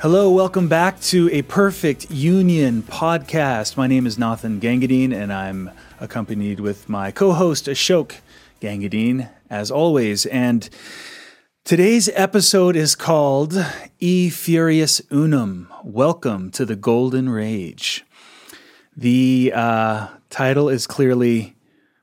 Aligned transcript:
Hello, 0.00 0.30
welcome 0.30 0.68
back 0.68 1.00
to 1.00 1.28
a 1.32 1.42
Perfect 1.42 2.08
Union 2.08 2.84
podcast. 2.84 3.76
My 3.76 3.88
name 3.88 4.06
is 4.06 4.16
Nathan 4.16 4.60
Gangadean, 4.60 5.12
and 5.12 5.32
I'm 5.32 5.72
accompanied 5.98 6.60
with 6.60 6.88
my 6.88 7.10
co 7.10 7.32
host 7.32 7.66
Ashok 7.66 8.12
Gangadean, 8.60 9.28
as 9.50 9.72
always. 9.72 10.24
And 10.26 10.70
today's 11.64 12.08
episode 12.14 12.76
is 12.76 12.94
called 12.94 13.56
E 13.98 14.30
Furious 14.30 15.02
Unum 15.10 15.66
Welcome 15.82 16.52
to 16.52 16.64
the 16.64 16.76
Golden 16.76 17.28
Rage. 17.28 18.04
The 18.96 19.50
uh, 19.52 20.06
title 20.30 20.68
is 20.68 20.86
clearly 20.86 21.56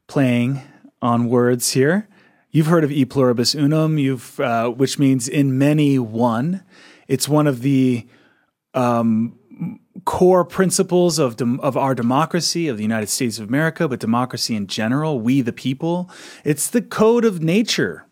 playing 0.08 0.60
on 1.02 1.30
words 1.30 1.72
here. 1.72 2.10
You've 2.52 2.68
heard 2.68 2.84
of 2.84 2.92
E 2.92 3.06
Pluribus 3.06 3.56
Unum, 3.56 3.98
you've, 3.98 4.38
uh, 4.38 4.70
which 4.70 5.00
means 5.00 5.30
in 5.30 5.58
many 5.58 5.98
one. 5.98 6.62
It's 7.08 7.30
one 7.30 7.48
of 7.48 7.62
the 7.62 8.08
um, 8.74 9.40
core 10.04 10.44
principles 10.44 11.18
of 11.20 11.38
dem- 11.38 11.60
of 11.62 11.78
our 11.78 11.96
democracy 11.96 12.68
of 12.68 12.78
the 12.78 12.84
United 12.84 13.08
States 13.08 13.40
of 13.40 13.48
America, 13.48 13.88
but 13.88 14.00
democracy 14.00 14.56
in 14.56 14.68
general. 14.68 15.20
We 15.20 15.42
the 15.42 15.54
people. 15.54 16.10
It's 16.44 16.70
the 16.70 16.82
code 16.82 17.26
of 17.26 17.42
nature. 17.42 18.06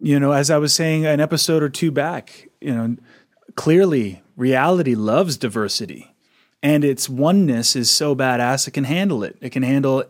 You 0.00 0.20
know, 0.20 0.32
as 0.32 0.50
I 0.50 0.58
was 0.58 0.72
saying 0.72 1.06
an 1.06 1.20
episode 1.20 1.62
or 1.62 1.68
two 1.68 1.90
back, 1.90 2.48
you 2.60 2.74
know, 2.74 2.96
clearly 3.56 4.22
reality 4.36 4.94
loves 4.94 5.36
diversity, 5.36 6.14
and 6.62 6.84
its 6.84 7.08
oneness 7.08 7.74
is 7.74 7.90
so 7.90 8.14
badass 8.14 8.68
it 8.68 8.72
can 8.72 8.84
handle 8.84 9.24
it. 9.24 9.36
It 9.40 9.50
can 9.50 9.62
handle 9.62 10.04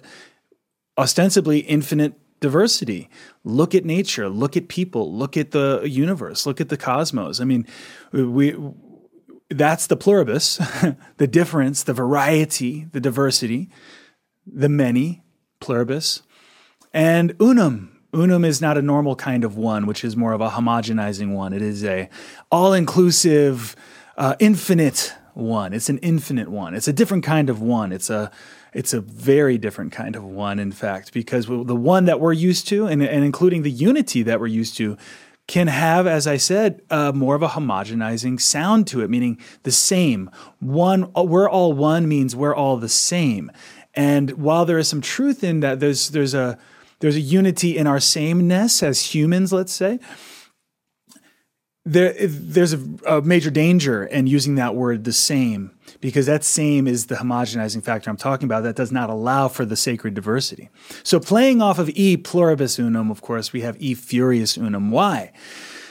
ostensibly 0.98 1.61
infinite 1.61 2.15
diversity. 2.41 3.09
Look 3.45 3.74
at 3.74 3.84
nature, 3.84 4.28
look 4.28 4.56
at 4.56 4.69
people, 4.69 5.14
look 5.14 5.36
at 5.36 5.50
the 5.50 5.83
universe, 5.84 6.47
look 6.47 6.61
at 6.61 6.69
the 6.69 6.77
cosmos. 6.77 7.41
I 7.41 7.44
mean, 7.44 7.67
we 8.12 8.56
that's 9.50 9.86
the 9.86 9.97
pluribus, 9.97 10.56
the 11.16 11.27
difference, 11.27 11.83
the 11.83 11.94
variety, 11.94 12.86
the 12.92 13.00
diversity, 13.00 13.70
the 14.47 14.69
many, 14.69 15.22
pluribus. 15.61 16.22
And 16.92 17.34
unum. 17.41 17.94
Unum 18.14 18.44
is 18.44 18.61
not 18.61 18.78
a 18.78 18.83
normal 18.83 19.16
kind 19.16 19.44
of 19.44 19.56
one, 19.56 19.86
which 19.86 20.03
is 20.03 20.16
more 20.16 20.33
of 20.33 20.41
a 20.41 20.50
homogenizing 20.50 21.34
one. 21.34 21.53
It 21.53 21.61
is 21.61 21.84
a 21.84 22.09
all-inclusive, 22.50 23.77
uh, 24.16 24.34
infinite 24.39 25.14
one. 25.34 25.72
It's 25.72 25.89
an 25.89 25.98
infinite 25.98 26.48
one. 26.48 26.75
It's 26.75 26.89
a 26.89 26.92
different 26.92 27.22
kind 27.22 27.50
of 27.50 27.61
one. 27.61 27.92
It's 27.92 28.11
a 28.11 28.31
it's 28.79 28.95
a 28.95 29.01
very 29.01 29.59
different 29.59 29.91
kind 29.91 30.15
of 30.15 30.23
one, 30.23 30.61
in 30.61 30.71
fact, 30.71 31.12
because 31.12 31.47
the 31.47 31.75
one 31.75 32.05
that 32.05 32.21
we're 32.21 32.33
used 32.33 32.69
to, 32.69 32.87
and, 32.87 33.03
and 33.03 33.25
including 33.25 33.62
the 33.62 33.73
unity 33.73 34.23
that 34.23 34.39
we're 34.39 34.47
used 34.47 34.77
to, 34.77 34.97
can 35.48 35.67
have, 35.67 36.07
as 36.07 36.29
I 36.29 36.37
said, 36.37 36.81
uh, 36.89 37.11
more 37.11 37.34
of 37.34 37.43
a 37.43 37.49
homogenizing 37.49 38.41
sound 38.41 38.87
to 38.87 39.01
it, 39.01 39.11
meaning 39.11 39.41
the 39.65 39.73
same. 39.73 40.31
One, 40.61 41.11
we're 41.12 41.51
all 41.51 41.73
one 41.73 42.06
means 42.06 42.37
we're 42.37 42.55
all 42.55 42.77
the 42.77 42.89
same. 42.89 43.51
And 43.95 44.31
while 44.41 44.65
there 44.65 44.79
is 44.79 44.87
some 44.87 45.01
truth 45.01 45.43
in 45.43 45.59
that, 45.59 45.81
there's 45.81 46.11
there's 46.11 46.34
a 46.34 46.56
there's 47.01 47.17
a 47.17 47.21
unity 47.21 47.77
in 47.77 47.89
our 47.89 47.99
sameness 47.99 48.81
as 48.84 49.12
humans, 49.12 49.53
let's 49.53 49.73
say 49.73 49.99
there, 51.89 52.15
there's 52.19 52.75
a, 52.75 52.81
a, 53.06 53.23
major 53.23 53.51
danger 53.51 54.05
in 54.05 54.27
using 54.27 54.56
that 54.56 54.75
word 54.75 55.05
the 55.05 55.12
same 55.12 55.71
because 56.00 56.27
that 56.27 56.44
same 56.44 56.86
is 56.86 57.06
the 57.06 57.16
homogenizing 57.16 57.82
factor 57.82 58.10
I'm 58.10 58.16
talking 58.16 58.46
about 58.46 58.62
that 58.62 58.77
does 58.77 58.92
not 58.92 59.10
allow 59.10 59.48
for 59.48 59.64
the 59.64 59.77
sacred 59.77 60.14
diversity. 60.14 60.70
So 61.02 61.18
playing 61.18 61.60
off 61.60 61.78
of 61.78 61.91
e 61.91 62.16
pluribus 62.16 62.78
unum, 62.78 63.10
of 63.10 63.20
course, 63.20 63.52
we 63.52 63.62
have 63.62 63.77
e 63.80 63.94
furious 63.94 64.56
unum. 64.56 64.91
Why? 64.91 65.32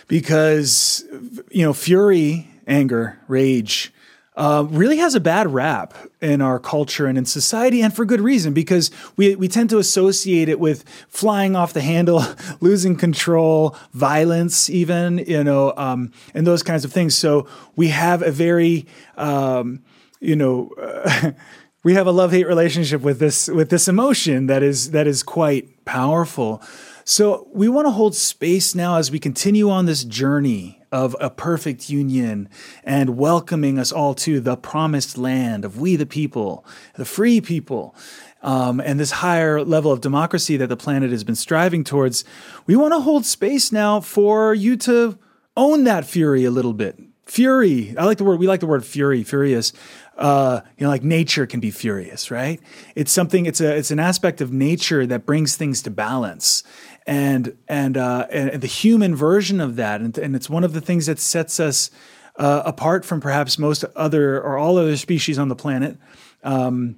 Because 0.07 1.05
you 1.51 1.63
know, 1.63 1.73
fury, 1.73 2.47
anger, 2.67 3.19
rage, 3.27 3.91
uh, 4.37 4.67
really 4.69 4.97
has 4.97 5.15
a 5.15 5.19
bad 5.19 5.51
rap 5.51 5.95
in 6.21 6.41
our 6.41 6.59
culture 6.59 7.07
and 7.07 7.17
in 7.17 7.25
society, 7.25 7.81
and 7.81 7.93
for 7.95 8.05
good 8.05 8.21
reason, 8.21 8.53
because 8.53 8.91
we, 9.15 9.35
we 9.35 9.47
tend 9.47 9.67
to 9.71 9.79
associate 9.79 10.47
it 10.47 10.59
with 10.59 10.87
flying 11.09 11.55
off 11.55 11.73
the 11.73 11.81
handle, 11.81 12.23
losing 12.59 12.95
control, 12.95 13.75
violence, 13.93 14.69
even, 14.69 15.17
you 15.17 15.43
know, 15.43 15.73
um, 15.75 16.11
and 16.35 16.45
those 16.45 16.61
kinds 16.61 16.85
of 16.85 16.93
things. 16.93 17.17
So 17.17 17.47
we 17.75 17.87
have 17.87 18.21
a 18.21 18.29
very, 18.29 18.85
um, 19.17 19.81
you 20.19 20.35
know, 20.35 20.71
uh, 20.81 21.31
we 21.83 21.93
have 21.93 22.07
a 22.07 22.11
love 22.11 22.31
hate 22.31 22.47
relationship 22.47 23.01
with 23.01 23.19
this 23.19 23.47
with 23.47 23.69
this 23.69 23.87
emotion 23.87 24.47
that 24.47 24.63
is 24.63 24.91
that 24.91 25.07
is 25.07 25.23
quite 25.23 25.85
powerful. 25.85 26.61
So 27.09 27.47
we 27.53 27.69
want 27.69 27.87
to 27.87 27.91
hold 27.91 28.15
space 28.15 28.75
now 28.75 28.97
as 28.97 29.09
we 29.09 29.19
continue 29.19 29.69
on 29.69 29.85
this 29.85 30.03
journey 30.03 30.81
of 30.91 31.15
a 31.21 31.29
perfect 31.29 31.89
union 31.89 32.49
and 32.83 33.17
welcoming 33.17 33.79
us 33.79 33.93
all 33.93 34.13
to 34.15 34.41
the 34.41 34.57
promised 34.57 35.17
land 35.17 35.63
of 35.63 35.79
we 35.79 35.95
the 35.95 36.05
people, 36.05 36.65
the 36.95 37.05
free 37.05 37.39
people. 37.39 37.95
Um, 38.41 38.79
and 38.79 38.99
this 38.99 39.11
higher 39.11 39.63
level 39.63 39.91
of 39.91 40.01
democracy 40.01 40.57
that 40.57 40.67
the 40.67 40.77
planet 40.77 41.11
has 41.11 41.23
been 41.23 41.35
striving 41.35 41.83
towards, 41.83 42.23
we 42.65 42.75
want 42.75 42.93
to 42.93 42.99
hold 42.99 43.25
space 43.25 43.71
now 43.71 43.99
for 43.99 44.53
you 44.53 44.77
to 44.77 45.17
own 45.55 45.85
that 45.85 46.05
fury 46.05 46.43
a 46.43 46.51
little 46.51 46.73
bit. 46.73 46.99
Fury, 47.27 47.93
I 47.97 48.05
like 48.05 48.17
the 48.17 48.23
word, 48.23 48.39
we 48.39 48.47
like 48.47 48.61
the 48.61 48.67
word 48.67 48.85
fury, 48.85 49.23
furious. 49.23 49.73
Uh, 50.17 50.61
you 50.77 50.85
know, 50.85 50.89
like 50.89 51.03
nature 51.03 51.45
can 51.45 51.59
be 51.59 51.71
furious, 51.71 52.31
right? 52.31 52.59
It's 52.95 53.11
something, 53.11 53.45
it's 53.45 53.61
a, 53.61 53.75
it's 53.75 53.91
an 53.91 53.99
aspect 53.99 54.41
of 54.41 54.51
nature 54.51 55.05
that 55.05 55.25
brings 55.25 55.55
things 55.55 55.81
to 55.83 55.91
balance 55.91 56.63
and 57.07 57.57
and 57.67 57.95
uh, 57.97 58.27
and 58.29 58.61
the 58.61 58.67
human 58.67 59.15
version 59.15 59.61
of 59.61 59.77
that, 59.77 60.01
and, 60.01 60.17
and 60.17 60.35
it's 60.35 60.49
one 60.49 60.63
of 60.63 60.73
the 60.73 60.81
things 60.81 61.05
that 61.05 61.19
sets 61.19 61.59
us 61.59 61.89
uh, 62.35 62.63
apart 62.65 63.05
from 63.05 63.21
perhaps 63.21 63.57
most 63.57 63.85
other 63.95 64.41
or 64.41 64.57
all 64.57 64.77
other 64.77 64.97
species 64.97 65.39
on 65.39 65.47
the 65.47 65.55
planet. 65.55 65.97
Um, 66.43 66.97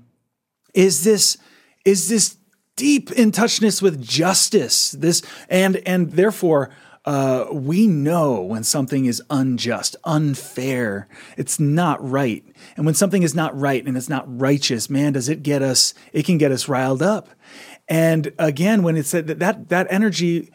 is 0.73 1.03
this 1.03 1.37
is 1.85 2.09
this 2.09 2.37
deep 2.75 3.11
in 3.11 3.31
touchness 3.31 3.81
with 3.81 4.01
justice? 4.01 4.91
This 4.91 5.21
and 5.49 5.77
and 5.85 6.11
therefore. 6.11 6.71
Uh, 7.09 7.47
we 7.51 7.87
know 7.87 8.39
when 8.39 8.63
something 8.63 9.05
is 9.05 9.19
unjust, 9.31 9.95
unfair, 10.03 11.07
it's 11.37 11.59
not 11.59 11.97
right. 12.07 12.45
And 12.77 12.85
when 12.85 12.93
something 12.93 13.23
is 13.23 13.33
not 13.33 13.59
right 13.59 13.83
and 13.83 13.97
it's 13.97 14.09
not 14.09 14.25
righteous, 14.39 14.91
man, 14.91 15.13
does 15.13 15.27
it 15.27 15.41
get 15.41 15.63
us, 15.63 15.95
it 16.13 16.23
can 16.23 16.37
get 16.37 16.51
us 16.51 16.67
riled 16.67 17.01
up. 17.01 17.27
And 17.87 18.31
again, 18.37 18.83
when 18.83 18.95
it's 18.95 19.09
that, 19.09 19.39
that, 19.39 19.69
that 19.69 19.87
energy, 19.89 20.51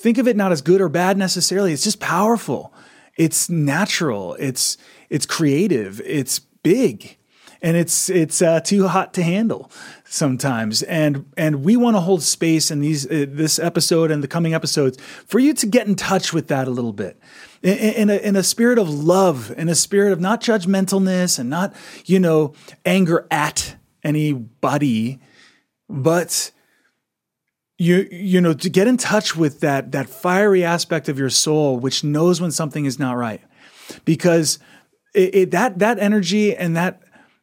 think 0.00 0.16
of 0.16 0.26
it 0.26 0.34
not 0.34 0.50
as 0.50 0.62
good 0.62 0.80
or 0.80 0.88
bad 0.88 1.18
necessarily. 1.18 1.74
It's 1.74 1.84
just 1.84 2.00
powerful. 2.00 2.72
It's 3.18 3.50
natural. 3.50 4.34
It's, 4.38 4.78
it's 5.10 5.26
creative. 5.26 6.00
It's 6.06 6.38
big 6.38 7.17
and 7.60 7.76
it's 7.76 8.08
it's 8.08 8.40
uh, 8.40 8.60
too 8.60 8.88
hot 8.88 9.14
to 9.14 9.22
handle 9.22 9.70
sometimes. 10.04 10.82
And 10.82 11.30
and 11.36 11.64
we 11.64 11.76
want 11.76 11.96
to 11.96 12.00
hold 12.00 12.22
space 12.22 12.70
in 12.70 12.80
these 12.80 13.06
uh, 13.06 13.26
this 13.28 13.58
episode 13.58 14.10
and 14.10 14.22
the 14.22 14.28
coming 14.28 14.54
episodes 14.54 14.98
for 15.26 15.38
you 15.38 15.54
to 15.54 15.66
get 15.66 15.86
in 15.86 15.94
touch 15.94 16.32
with 16.32 16.48
that 16.48 16.68
a 16.68 16.70
little 16.70 16.92
bit. 16.92 17.18
In, 17.60 17.76
in, 17.76 18.10
a, 18.10 18.16
in 18.18 18.36
a 18.36 18.44
spirit 18.44 18.78
of 18.78 18.88
love 18.88 19.52
in 19.58 19.68
a 19.68 19.74
spirit 19.74 20.12
of 20.12 20.20
not 20.20 20.40
judgmentalness 20.40 21.40
and 21.40 21.50
not 21.50 21.74
you 22.04 22.20
know 22.20 22.54
anger 22.86 23.26
at 23.32 23.74
anybody 24.04 25.18
but 25.88 26.52
you 27.78 28.08
you 28.12 28.40
know 28.40 28.52
to 28.52 28.68
get 28.68 28.86
in 28.86 28.96
touch 28.96 29.36
with 29.36 29.58
that 29.60 29.92
that 29.92 30.08
fiery 30.08 30.62
aspect 30.64 31.08
of 31.08 31.18
your 31.18 31.30
soul 31.30 31.78
which 31.78 32.04
knows 32.04 32.40
when 32.40 32.50
something 32.50 32.84
is 32.84 32.98
not 32.98 33.16
right. 33.16 33.40
Because 34.04 34.58
it, 35.14 35.34
it, 35.34 35.50
that 35.52 35.78
that 35.78 35.98
energy 35.98 36.54
and 36.54 36.76
that 36.76 37.00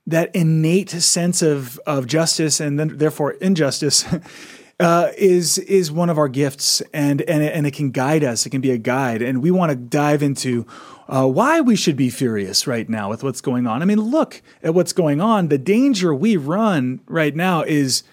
that 0.07 0.35
innate 0.35 0.89
sense 0.89 1.41
of 1.41 1.79
of 1.85 2.07
justice 2.07 2.59
and 2.59 2.79
then 2.79 2.97
therefore 2.97 3.31
injustice 3.33 4.05
uh, 4.79 5.11
is 5.17 5.57
is 5.57 5.91
one 5.91 6.09
of 6.09 6.17
our 6.17 6.27
gifts 6.27 6.81
and 6.93 7.21
and 7.23 7.43
it, 7.43 7.53
and 7.53 7.65
it 7.65 7.71
can 7.71 7.91
guide 7.91 8.23
us 8.23 8.45
it 8.45 8.49
can 8.49 8.61
be 8.61 8.71
a 8.71 8.77
guide 8.77 9.21
and 9.21 9.41
we 9.41 9.51
want 9.51 9.71
to 9.71 9.75
dive 9.75 10.21
into 10.21 10.65
uh, 11.07 11.25
why 11.25 11.61
we 11.61 11.75
should 11.75 11.95
be 11.95 12.09
furious 12.09 12.67
right 12.67 12.89
now 12.89 13.09
with 13.09 13.23
what's 13.23 13.41
going 13.41 13.65
on 13.65 13.81
i 13.81 13.85
mean 13.85 13.99
look 13.99 14.41
at 14.61 14.73
what's 14.73 14.93
going 14.93 15.21
on 15.21 15.47
the 15.47 15.57
danger 15.57 16.13
we 16.13 16.37
run 16.37 16.99
right 17.07 17.35
now 17.35 17.61
is 17.61 18.03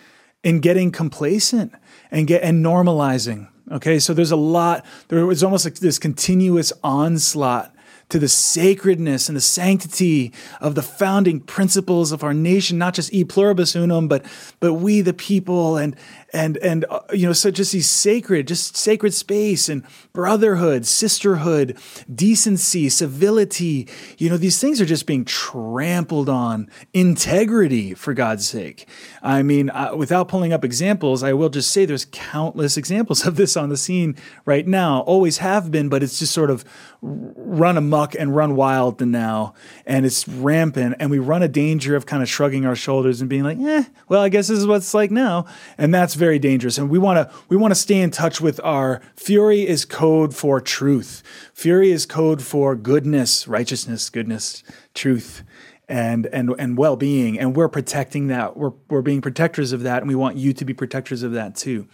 in 0.42 0.60
getting 0.60 0.90
complacent 0.90 1.72
and 2.10 2.26
get 2.26 2.42
and 2.42 2.64
normalizing. 2.64 3.48
Okay, 3.70 3.98
so 3.98 4.12
there's 4.12 4.32
a 4.32 4.36
lot. 4.36 4.84
There 5.08 5.24
was 5.24 5.42
almost 5.42 5.64
like 5.64 5.76
this 5.76 5.98
continuous 5.98 6.72
onslaught 6.82 7.74
to 8.12 8.18
the 8.18 8.28
sacredness 8.28 9.30
and 9.30 9.36
the 9.36 9.40
sanctity 9.40 10.34
of 10.60 10.74
the 10.74 10.82
founding 10.82 11.40
principles 11.40 12.12
of 12.12 12.22
our 12.22 12.34
nation, 12.34 12.76
not 12.76 12.92
just 12.92 13.10
e 13.10 13.24
pluribus 13.24 13.74
unum, 13.74 14.06
but 14.06 14.22
but 14.60 14.74
we 14.74 15.00
the 15.00 15.14
people 15.14 15.78
and 15.78 15.96
and 16.32 16.56
and 16.58 16.84
uh, 16.88 17.00
you 17.12 17.26
know 17.26 17.32
so 17.32 17.50
just 17.50 17.72
these 17.72 17.88
sacred 17.88 18.48
just 18.48 18.76
sacred 18.76 19.12
space 19.12 19.68
and 19.68 19.84
brotherhood 20.12 20.86
sisterhood 20.86 21.76
decency 22.12 22.88
civility 22.88 23.88
you 24.18 24.30
know 24.30 24.36
these 24.36 24.60
things 24.60 24.80
are 24.80 24.86
just 24.86 25.06
being 25.06 25.24
trampled 25.24 26.28
on. 26.28 26.68
Integrity 26.94 27.94
for 27.94 28.14
god's 28.14 28.46
sake. 28.46 28.86
I 29.22 29.42
mean 29.42 29.70
uh, 29.70 29.94
without 29.96 30.28
pulling 30.28 30.52
up 30.52 30.64
examples 30.64 31.22
i 31.22 31.32
will 31.32 31.48
just 31.48 31.70
say 31.70 31.84
there's 31.84 32.06
countless 32.06 32.76
examples 32.76 33.26
of 33.26 33.36
this 33.36 33.56
on 33.56 33.68
the 33.68 33.76
scene 33.76 34.16
right 34.44 34.66
now. 34.66 35.00
Always 35.00 35.38
have 35.38 35.70
been 35.70 35.88
but 35.88 36.02
it's 36.02 36.18
just 36.18 36.32
sort 36.32 36.50
of 36.50 36.64
run 37.02 37.76
amuck 37.76 38.14
and 38.14 38.34
run 38.34 38.54
wild 38.54 39.00
now, 39.06 39.54
and 39.86 40.06
it's 40.06 40.28
rampant, 40.28 40.96
and 41.00 41.10
we 41.10 41.18
run 41.18 41.42
a 41.42 41.48
danger 41.48 41.96
of 41.96 42.06
kind 42.06 42.22
of 42.22 42.28
shrugging 42.28 42.64
our 42.66 42.76
shoulders 42.76 43.20
and 43.20 43.28
being 43.28 43.42
like, 43.42 43.58
"Eh, 43.58 43.84
well, 44.08 44.22
I 44.22 44.28
guess 44.28 44.48
this 44.48 44.58
is 44.58 44.66
what 44.66 44.76
it's 44.76 44.94
like 44.94 45.10
now," 45.10 45.46
and 45.78 45.92
that's 45.92 46.14
very 46.22 46.38
dangerous. 46.38 46.78
And 46.78 46.88
we 46.88 47.00
want 47.00 47.16
to 47.18 47.34
we 47.48 47.56
want 47.56 47.72
to 47.72 47.80
stay 47.88 48.00
in 48.00 48.12
touch 48.12 48.40
with 48.40 48.60
our 48.62 49.00
fury 49.16 49.66
is 49.66 49.84
code 49.84 50.36
for 50.36 50.60
truth. 50.60 51.20
Fury 51.52 51.90
is 51.90 52.06
code 52.06 52.40
for 52.40 52.76
goodness, 52.76 53.48
righteousness, 53.48 54.08
goodness, 54.08 54.62
truth 54.94 55.42
and 55.88 56.26
and 56.26 56.54
and 56.60 56.78
well-being 56.78 57.38
and 57.40 57.56
we're 57.56 57.68
protecting 57.68 58.28
that 58.28 58.56
we're 58.56 58.72
we're 58.88 59.02
being 59.02 59.20
protectors 59.20 59.72
of 59.72 59.82
that 59.82 60.00
and 60.00 60.08
we 60.08 60.14
want 60.14 60.36
you 60.36 60.52
to 60.52 60.64
be 60.64 60.72
protectors 60.72 61.24
of 61.24 61.32
that 61.32 61.56
too 61.56 61.88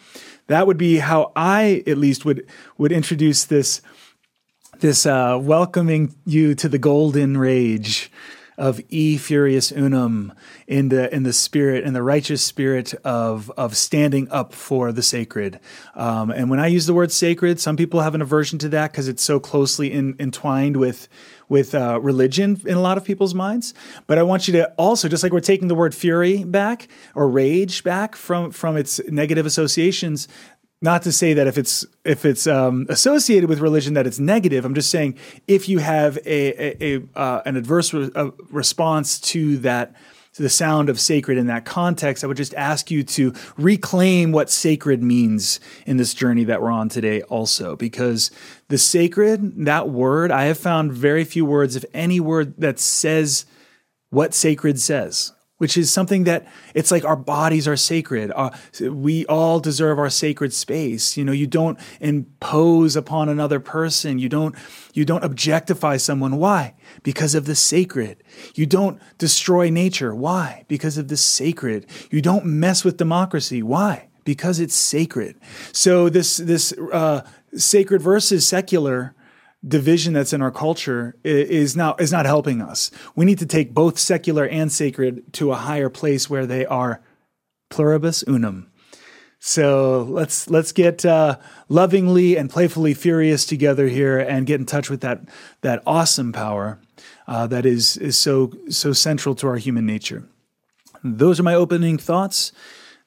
that 0.47 0.67
would 0.67 0.77
be 0.77 0.99
how 0.99 1.33
i 1.35 1.83
at 1.87 1.97
least 1.97 2.27
would 2.27 2.47
would 2.77 2.93
introduce 2.93 3.47
this 3.47 3.81
this 4.81 5.07
uh, 5.07 5.39
welcoming 5.41 6.15
you 6.27 6.55
to 6.55 6.69
the 6.69 6.79
golden 6.79 7.39
rage 7.39 8.13
of 8.59 8.81
e 8.89 9.17
furious 9.17 9.71
unum 9.73 10.33
in 10.67 10.89
the 10.91 11.15
in 11.15 11.23
the 11.23 11.33
spirit 11.33 11.85
in 11.85 11.95
the 11.95 12.03
righteous 12.03 12.43
spirit 12.43 12.93
of 13.05 13.51
of 13.57 13.77
standing 13.77 14.29
up 14.31 14.53
for 14.53 14.93
the 14.93 15.03
sacred. 15.03 15.61
Um, 15.95 16.31
and 16.31 16.51
when 16.51 16.61
I 16.61 16.67
use 16.67 16.87
the 16.87 16.95
word 16.95 17.13
sacred, 17.13 17.61
some 17.61 17.77
people 17.77 18.01
have 18.01 18.15
an 18.15 18.21
aversion 18.21 18.59
to 18.59 18.69
that 18.71 18.91
because 18.93 19.09
it's 19.09 19.23
so 19.23 19.39
closely 19.39 19.93
in, 19.93 20.17
entwined 20.19 20.77
with 20.77 21.09
with 21.49 21.75
uh, 21.75 21.99
religion 22.01 22.61
in 22.67 22.77
a 22.77 22.81
lot 22.81 22.99
of 22.99 23.05
people's 23.05 23.35
minds. 23.35 23.73
But 24.07 24.19
I 24.19 24.23
want 24.23 24.49
you 24.49 24.53
to 24.53 24.71
also, 24.73 25.09
just 25.09 25.23
like 25.23 25.33
we're 25.33 25.41
taking 25.41 25.69
the 25.69 25.75
word 25.75 25.95
fury 25.95 26.45
back 26.45 26.89
or 27.15 27.29
rage 27.29 27.85
back 27.85 28.17
from 28.17 28.51
from 28.51 28.77
its 28.77 29.01
negative 29.09 29.47
associations, 29.47 30.29
not 30.81 31.03
to 31.03 31.13
say 31.13 31.35
that 31.35 31.47
if 31.47 31.59
it's 31.59 31.85
if 32.05 32.25
it's 32.25 32.47
um, 32.47 32.87
associated 32.89 33.49
with 33.49 33.61
religion 33.61 33.95
that 33.95 34.07
it's 34.07 34.19
negative. 34.19 34.65
I'm 34.65 34.75
just 34.75 34.91
saying 34.91 35.17
if 35.47 35.69
you 35.69 35.79
have 35.79 36.19
a, 36.19 36.85
a, 36.85 36.97
a 36.97 37.19
uh, 37.19 37.43
an 37.45 37.57
adverse 37.57 37.93
re- 37.93 38.11
a 38.15 38.31
response 38.51 39.21
to 39.21 39.59
that 39.59 39.95
to 40.35 40.43
the 40.43 40.49
sound 40.49 40.89
of 40.89 41.01
sacred 41.01 41.37
in 41.37 41.49
that 41.49 41.65
context, 41.65 42.23
I 42.23 42.29
would 42.29 42.37
just 42.37 42.55
ask 42.55 42.93
you 42.93 43.03
to 43.03 43.35
reclaim 43.57 44.31
what 44.31 44.51
sacred 44.51 45.03
means 45.03 45.59
in 45.85 45.97
this 45.97 46.15
journey 46.15 46.45
that 46.45 46.63
we're 46.63 46.71
on 46.71 46.89
today, 46.89 47.23
also 47.23 47.75
because 47.75 48.31
the 48.69 48.79
sacred 48.79 49.65
that 49.65 49.89
word 49.89 50.31
I 50.31 50.45
have 50.45 50.59
found 50.59 50.93
very 50.93 51.25
few 51.25 51.45
words, 51.45 51.75
if 51.75 51.85
any 51.93 52.21
word 52.21 52.55
that 52.59 52.79
says 52.79 53.47
what 54.11 54.33
sacred 54.33 54.79
says 54.81 55.33
which 55.59 55.77
is 55.77 55.93
something 55.93 56.25
that 56.25 56.47
it's 56.75 56.91
like 56.91 57.05
our 57.05 57.17
bodies 57.17 57.69
are 57.69 57.77
sacred. 57.77 58.33
Uh, 58.35 58.51
we 58.81 59.27
all 59.27 59.61
deserve 59.61 59.99
our 59.99 60.09
sacred 60.09 60.53
space. 60.53 61.17
You 61.17 61.25
know, 61.25 61.33
you 61.33 61.47
don't 61.47 61.79
impose 62.01 62.97
upon 62.97 63.29
another 63.29 63.61
person. 63.61 64.19
You 64.19 64.29
don't 64.29 64.55
you 64.95 65.05
don't 65.05 65.25
objectify 65.25 65.99
someone. 65.99 66.37
Why? 66.37 66.75
Because 67.03 67.35
of 67.35 67.45
the 67.45 67.55
sacred. 67.55 68.23
You 68.55 68.67
don't 68.67 69.01
destroy 69.19 69.69
nature. 69.69 70.15
Why? 70.15 70.65
Because 70.69 70.97
of 70.97 71.09
the 71.09 71.17
sacred. 71.17 71.87
You 72.11 72.23
don't 72.23 72.47
mess 72.47 72.85
with 72.85 72.97
democracy. 72.97 73.63
Why? 73.63 74.09
Because 74.25 74.61
it's 74.61 74.75
sacred. 74.75 75.37
So 75.73 76.09
this 76.09 76.37
this 76.37 76.73
uh, 76.93 77.23
sacred 77.55 78.01
versus 78.01 78.47
secular 78.47 79.15
division 79.67 80.13
that's 80.13 80.33
in 80.33 80.43
our 80.43 80.51
culture 80.51 81.17
is 81.25 81.77
now 81.77 81.97
is 81.99 82.13
not 82.13 82.27
helping 82.27 82.63
us. 82.63 82.91
We 83.17 83.25
need 83.25 83.39
to 83.39 83.47
take 83.47 83.75
both 83.75 83.99
secular 83.99 84.47
and 84.47 84.71
sacred 84.71 85.33
to 85.35 85.53
a 85.53 85.57
higher 85.57 85.89
place 85.89 86.31
where 86.31 86.47
they 86.47 86.65
are 86.67 87.03
pluribus 87.71 88.25
unum. 88.27 88.71
So 89.41 90.03
let's 90.11 90.51
let's 90.51 90.73
get 90.73 91.05
uh, 91.05 91.39
lovingly 91.69 92.37
and 92.37 92.51
playfully 92.51 92.95
furious 92.95 93.47
together 93.47 93.87
here 93.89 94.19
and 94.19 94.47
get 94.47 94.61
in 94.61 94.67
touch 94.67 94.91
with 94.91 95.01
that 95.03 95.23
that 95.61 95.83
awesome 95.87 96.33
power 96.33 96.81
uh, 97.27 97.47
that 97.47 97.65
is 97.65 97.97
is 97.97 98.17
so 98.17 98.53
so 98.69 98.93
central 98.93 99.35
to 99.37 99.47
our 99.49 99.57
human 99.57 99.87
nature. 99.87 100.25
Those 101.05 101.39
are 101.39 101.45
my 101.45 101.55
opening 101.55 101.99
thoughts. 101.99 102.53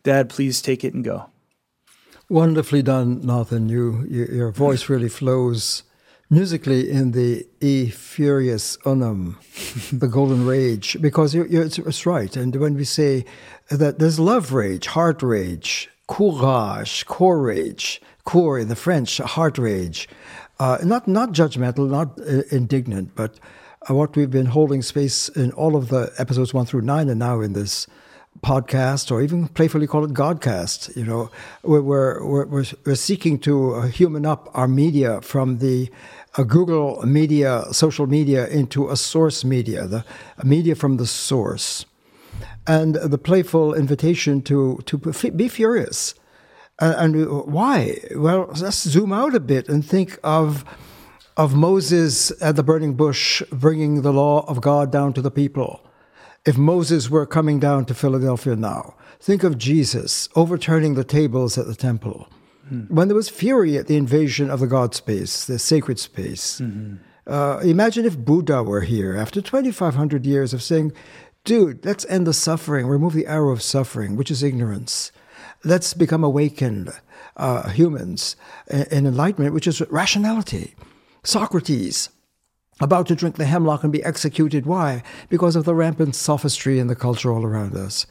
Dad, 0.03 0.29
please 0.29 0.61
take 0.61 0.83
it 0.83 0.93
and 0.93 1.03
go. 1.03 1.29
Wonderfully 2.29 2.81
done, 2.81 3.19
Nathan. 3.21 3.67
You, 3.67 4.05
you 4.09 4.25
your 4.25 4.51
voice 4.51 4.87
really 4.87 5.09
flows 5.09 5.83
musically 6.31 6.89
in 6.89 7.11
the 7.11 7.45
E 7.59 7.89
Furious 7.89 8.77
Unum, 8.85 9.37
the 9.91 10.07
Golden 10.07 10.45
Rage, 10.45 10.97
because 11.01 11.35
you're, 11.35 11.45
you're, 11.45 11.63
it's, 11.63 11.77
it's, 11.77 12.05
right. 12.05 12.35
And 12.35 12.55
when 12.55 12.73
we 12.75 12.85
say 12.85 13.25
that 13.69 13.99
there's 13.99 14.19
love 14.19 14.53
rage, 14.53 14.87
heart 14.87 15.21
rage, 15.21 15.89
courage, 16.07 17.05
courage, 17.05 18.01
cour 18.23 18.57
in 18.57 18.69
the 18.69 18.75
French, 18.75 19.17
heart 19.17 19.57
rage, 19.57 20.07
uh, 20.59 20.77
not 20.83 21.07
not 21.07 21.33
judgmental, 21.33 21.89
not 21.89 22.17
uh, 22.19 22.43
indignant, 22.49 23.11
but 23.15 23.37
uh, 23.89 23.93
what 23.93 24.15
we've 24.15 24.31
been 24.31 24.45
holding 24.45 24.81
space 24.81 25.27
in 25.29 25.51
all 25.51 25.75
of 25.75 25.89
the 25.89 26.13
episodes 26.17 26.53
one 26.53 26.65
through 26.65 26.81
nine, 26.81 27.09
and 27.09 27.19
now 27.19 27.41
in 27.41 27.53
this 27.53 27.87
podcast, 28.39 29.11
or 29.11 29.21
even 29.21 29.47
playfully 29.49 29.87
call 29.87 30.03
it 30.03 30.13
Godcast. 30.13 30.95
You 30.95 31.05
know, 31.05 31.29
we're 31.63 31.81
we're, 31.81 32.45
we're, 32.45 32.65
we're 32.85 32.95
seeking 32.95 33.39
to 33.39 33.75
uh, 33.75 33.87
human 33.87 34.25
up 34.25 34.49
our 34.53 34.67
media 34.67 35.21
from 35.21 35.59
the 35.59 35.89
a 36.37 36.45
Google 36.45 37.05
media, 37.05 37.65
social 37.71 38.07
media, 38.07 38.47
into 38.47 38.89
a 38.89 38.95
source 38.95 39.43
media, 39.43 39.85
the 39.85 40.05
media 40.43 40.75
from 40.75 40.97
the 40.97 41.05
source, 41.05 41.85
and 42.65 42.95
the 42.95 43.17
playful 43.17 43.73
invitation 43.73 44.41
to 44.43 44.79
to 44.85 44.97
be 44.97 45.49
furious. 45.49 46.15
And, 46.79 47.15
and 47.15 47.43
why? 47.51 47.99
Well, 48.15 48.49
let's 48.59 48.81
zoom 48.81 49.11
out 49.11 49.35
a 49.35 49.39
bit 49.39 49.67
and 49.67 49.85
think 49.85 50.17
of 50.23 50.63
of 51.37 51.55
Moses 51.55 52.31
at 52.41 52.55
the 52.55 52.63
burning 52.63 52.93
bush 52.93 53.41
bringing 53.51 54.01
the 54.01 54.13
law 54.13 54.45
of 54.47 54.61
God 54.61 54.91
down 54.91 55.13
to 55.13 55.21
the 55.21 55.31
people. 55.31 55.81
If 56.43 56.57
Moses 56.57 57.09
were 57.09 57.27
coming 57.27 57.59
down 57.59 57.85
to 57.85 57.93
Philadelphia 57.93 58.55
now, 58.55 58.95
think 59.19 59.43
of 59.43 59.59
Jesus 59.59 60.27
overturning 60.35 60.95
the 60.95 61.03
tables 61.03 61.55
at 61.57 61.67
the 61.67 61.75
temple 61.75 62.27
mm. 62.71 62.89
when 62.89 63.07
there 63.07 63.15
was 63.15 63.29
fury 63.29 63.77
at 63.77 63.85
the 63.85 63.95
invasion 63.95 64.49
of 64.49 64.59
the 64.59 64.67
God 64.67 64.95
space, 64.95 65.45
the 65.45 65.59
sacred 65.59 65.99
space. 65.99 66.59
Mm-hmm. 66.59 66.95
Uh, 67.31 67.59
imagine 67.59 68.05
if 68.05 68.17
Buddha 68.17 68.63
were 68.63 68.81
here 68.81 69.15
after 69.15 69.39
2,500 69.39 70.25
years 70.25 70.51
of 70.51 70.63
saying, 70.63 70.93
dude, 71.43 71.85
let's 71.85 72.05
end 72.05 72.25
the 72.25 72.33
suffering, 72.33 72.87
remove 72.87 73.13
the 73.13 73.27
arrow 73.27 73.51
of 73.51 73.61
suffering, 73.61 74.15
which 74.15 74.31
is 74.31 74.41
ignorance. 74.41 75.11
Let's 75.63 75.93
become 75.93 76.23
awakened 76.23 76.91
uh, 77.37 77.69
humans 77.69 78.35
in 78.67 79.05
enlightenment, 79.05 79.53
which 79.53 79.67
is 79.67 79.81
rationality. 79.91 80.73
Socrates, 81.23 82.09
about 82.81 83.07
to 83.07 83.15
drink 83.15 83.35
the 83.35 83.45
hemlock 83.45 83.83
and 83.83 83.93
be 83.93 84.03
executed. 84.03 84.65
Why? 84.65 85.03
Because 85.29 85.55
of 85.55 85.65
the 85.65 85.75
rampant 85.75 86.15
sophistry 86.15 86.79
in 86.79 86.87
the 86.87 86.95
culture 86.95 87.31
all 87.31 87.45
around 87.45 87.75
us. 87.75 88.05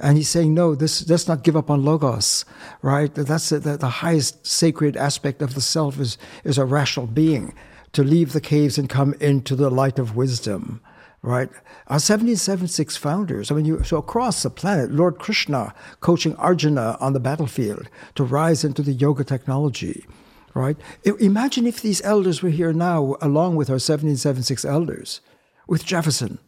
And 0.00 0.16
he's 0.16 0.28
saying, 0.28 0.54
no, 0.54 0.74
this, 0.74 1.08
let's 1.08 1.28
not 1.28 1.44
give 1.44 1.56
up 1.56 1.70
on 1.70 1.84
logos, 1.84 2.44
right? 2.82 3.14
That's 3.14 3.50
the, 3.50 3.60
the, 3.60 3.76
the 3.76 3.88
highest 3.88 4.46
sacred 4.46 4.96
aspect 4.96 5.40
of 5.40 5.54
the 5.54 5.60
self 5.60 6.00
is, 6.00 6.18
is 6.42 6.58
a 6.58 6.64
rational 6.64 7.06
being, 7.06 7.54
to 7.92 8.02
leave 8.02 8.32
the 8.32 8.40
caves 8.40 8.76
and 8.76 8.88
come 8.88 9.14
into 9.20 9.54
the 9.54 9.70
light 9.70 10.00
of 10.00 10.16
wisdom, 10.16 10.80
right? 11.22 11.48
Our 11.86 12.00
1776 12.00 12.96
founders, 12.96 13.50
I 13.50 13.54
mean, 13.54 13.66
you, 13.66 13.84
so 13.84 13.98
across 13.98 14.42
the 14.42 14.50
planet, 14.50 14.90
Lord 14.90 15.18
Krishna 15.18 15.72
coaching 16.00 16.34
Arjuna 16.36 16.96
on 16.98 17.12
the 17.12 17.20
battlefield 17.20 17.88
to 18.16 18.24
rise 18.24 18.64
into 18.64 18.82
the 18.82 18.92
yoga 18.92 19.22
technology, 19.22 20.06
right? 20.54 20.76
Imagine 21.20 21.66
if 21.66 21.82
these 21.82 22.02
elders 22.02 22.42
were 22.42 22.50
here 22.50 22.72
now, 22.72 23.16
along 23.20 23.56
with 23.56 23.68
our 23.68 23.74
1776 23.74 24.64
elders, 24.64 25.20
with 25.66 25.84
Jefferson, 25.84 26.38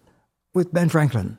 with 0.55 0.73
Ben 0.73 0.89
Franklin, 0.89 1.39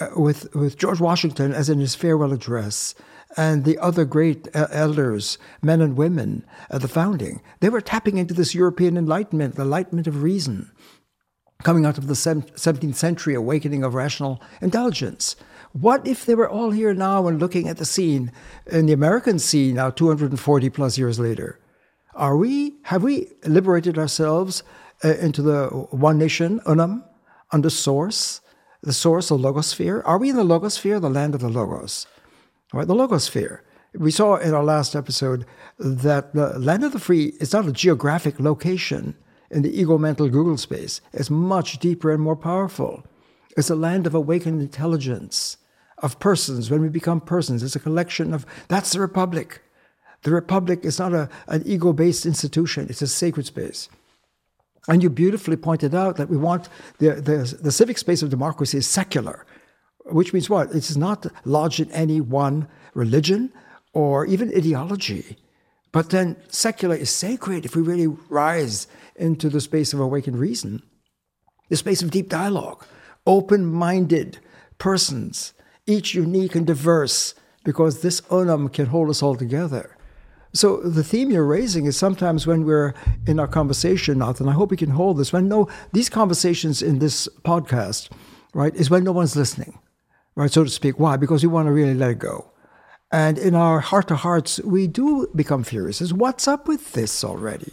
uh, 0.00 0.08
with, 0.16 0.54
with 0.54 0.76
George 0.76 1.00
Washington 1.00 1.52
as 1.52 1.68
in 1.68 1.78
his 1.78 1.94
farewell 1.94 2.32
address 2.32 2.94
and 3.36 3.64
the 3.64 3.78
other 3.78 4.04
great 4.04 4.48
uh, 4.54 4.66
elders, 4.70 5.38
men 5.62 5.80
and 5.80 5.96
women 5.96 6.44
at 6.70 6.82
the 6.82 6.88
founding, 6.88 7.40
they 7.60 7.68
were 7.68 7.80
tapping 7.80 8.18
into 8.18 8.34
this 8.34 8.54
European 8.54 8.96
enlightenment, 8.96 9.54
the 9.54 9.62
enlightenment 9.62 10.06
of 10.06 10.22
reason, 10.22 10.70
coming 11.62 11.86
out 11.86 11.98
of 11.98 12.08
the 12.08 12.14
17th 12.14 12.94
century 12.94 13.34
awakening 13.34 13.84
of 13.84 13.94
rational 13.94 14.42
intelligence. 14.60 15.36
What 15.72 16.06
if 16.06 16.26
they 16.26 16.34
were 16.34 16.48
all 16.48 16.72
here 16.72 16.92
now 16.92 17.26
and 17.26 17.40
looking 17.40 17.68
at 17.68 17.78
the 17.78 17.86
scene, 17.86 18.32
in 18.66 18.86
the 18.86 18.92
American 18.92 19.38
scene 19.38 19.76
now 19.76 19.90
240 19.90 20.68
plus 20.70 20.98
years 20.98 21.18
later? 21.18 21.58
Are 22.14 22.36
we, 22.36 22.74
have 22.84 23.02
we 23.02 23.32
liberated 23.44 23.98
ourselves 23.98 24.62
uh, 25.04 25.14
into 25.16 25.42
the 25.42 25.68
one 25.90 26.18
nation, 26.18 26.60
unum, 26.66 27.04
under 27.50 27.70
source? 27.70 28.42
the 28.82 28.92
source, 28.92 29.28
the 29.28 29.38
logosphere? 29.38 30.02
Are 30.04 30.18
we 30.18 30.30
in 30.30 30.36
the 30.36 30.44
logosphere, 30.44 31.00
the 31.00 31.10
land 31.10 31.34
of 31.34 31.40
the 31.40 31.48
logos? 31.48 32.06
Right, 32.72 32.86
the 32.86 32.94
logosphere. 32.94 33.60
We 33.94 34.10
saw 34.10 34.36
in 34.36 34.54
our 34.54 34.64
last 34.64 34.96
episode 34.96 35.46
that 35.78 36.32
the 36.32 36.58
land 36.58 36.82
of 36.82 36.92
the 36.92 36.98
free 36.98 37.34
is 37.40 37.52
not 37.52 37.68
a 37.68 37.72
geographic 37.72 38.40
location 38.40 39.14
in 39.50 39.62
the 39.62 39.80
ego 39.80 39.98
mental 39.98 40.28
Google 40.28 40.56
space. 40.56 41.00
It's 41.12 41.30
much 41.30 41.78
deeper 41.78 42.10
and 42.10 42.22
more 42.22 42.36
powerful. 42.36 43.04
It's 43.56 43.70
a 43.70 43.76
land 43.76 44.06
of 44.06 44.14
awakened 44.14 44.62
intelligence, 44.62 45.58
of 45.98 46.18
persons. 46.18 46.70
When 46.70 46.80
we 46.80 46.88
become 46.88 47.20
persons, 47.20 47.62
it's 47.62 47.76
a 47.76 47.80
collection 47.80 48.32
of, 48.32 48.46
that's 48.68 48.92
the 48.92 49.00
republic. 49.00 49.62
The 50.22 50.30
republic 50.30 50.84
is 50.84 50.98
not 50.98 51.12
a, 51.12 51.28
an 51.48 51.62
ego 51.66 51.92
based 51.92 52.26
institution, 52.26 52.86
it's 52.88 53.02
a 53.02 53.06
sacred 53.06 53.46
space. 53.46 53.88
And 54.88 55.02
you 55.02 55.10
beautifully 55.10 55.56
pointed 55.56 55.94
out 55.94 56.16
that 56.16 56.28
we 56.28 56.36
want 56.36 56.68
the, 56.98 57.14
the, 57.14 57.56
the 57.60 57.72
civic 57.72 57.98
space 57.98 58.22
of 58.22 58.30
democracy 58.30 58.78
is 58.78 58.86
secular, 58.86 59.46
which 60.06 60.32
means 60.32 60.50
what? 60.50 60.74
It's 60.74 60.96
not 60.96 61.26
lodged 61.44 61.80
in 61.80 61.90
any 61.92 62.20
one 62.20 62.66
religion 62.94 63.52
or 63.92 64.26
even 64.26 64.52
ideology. 64.56 65.36
But 65.92 66.10
then 66.10 66.36
secular 66.48 66.96
is 66.96 67.10
sacred 67.10 67.64
if 67.64 67.76
we 67.76 67.82
really 67.82 68.06
rise 68.28 68.88
into 69.14 69.48
the 69.48 69.60
space 69.60 69.92
of 69.92 70.00
awakened 70.00 70.38
reason, 70.38 70.82
the 71.68 71.76
space 71.76 72.02
of 72.02 72.10
deep 72.10 72.28
dialogue, 72.28 72.84
open 73.26 73.64
minded 73.66 74.38
persons, 74.78 75.52
each 75.86 76.14
unique 76.14 76.54
and 76.54 76.66
diverse, 76.66 77.34
because 77.62 78.00
this 78.00 78.22
unum 78.30 78.68
can 78.68 78.86
hold 78.86 79.10
us 79.10 79.22
all 79.22 79.36
together. 79.36 79.96
So 80.54 80.78
the 80.78 81.02
theme 81.02 81.30
you're 81.30 81.46
raising 81.46 81.86
is 81.86 81.96
sometimes 81.96 82.46
when 82.46 82.66
we're 82.66 82.92
in 83.26 83.40
our 83.40 83.48
conversation, 83.48 84.18
Nathan, 84.18 84.48
I 84.48 84.52
hope 84.52 84.70
we 84.70 84.76
can 84.76 84.90
hold 84.90 85.16
this, 85.16 85.32
when 85.32 85.48
no, 85.48 85.68
these 85.92 86.10
conversations 86.10 86.82
in 86.82 86.98
this 86.98 87.26
podcast, 87.42 88.10
right, 88.52 88.74
is 88.74 88.90
when 88.90 89.04
no 89.04 89.12
one's 89.12 89.34
listening, 89.34 89.78
right, 90.34 90.50
so 90.50 90.62
to 90.62 90.70
speak. 90.70 90.98
Why? 90.98 91.16
Because 91.16 91.42
we 91.42 91.48
want 91.48 91.68
to 91.68 91.72
really 91.72 91.94
let 91.94 92.10
it 92.10 92.18
go. 92.18 92.50
And 93.10 93.38
in 93.38 93.54
our 93.54 93.80
heart 93.80 94.08
to 94.08 94.16
hearts, 94.16 94.60
we 94.60 94.86
do 94.86 95.26
become 95.34 95.64
furious. 95.64 96.12
What's 96.12 96.46
up 96.46 96.68
with 96.68 96.92
this 96.92 97.24
already? 97.24 97.72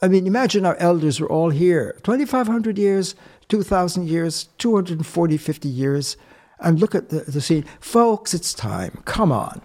I 0.00 0.08
mean, 0.08 0.26
imagine 0.26 0.64
our 0.64 0.76
elders 0.76 1.20
were 1.20 1.30
all 1.30 1.50
here 1.50 1.98
2,500 2.02 2.78
years, 2.78 3.14
2,000 3.48 4.08
years, 4.08 4.48
240, 4.58 5.36
50 5.36 5.68
years, 5.68 6.16
and 6.60 6.80
look 6.80 6.94
at 6.94 7.10
the, 7.10 7.20
the 7.20 7.40
scene. 7.40 7.64
Folks, 7.80 8.32
it's 8.32 8.54
time. 8.54 9.02
Come 9.04 9.32
on. 9.32 9.60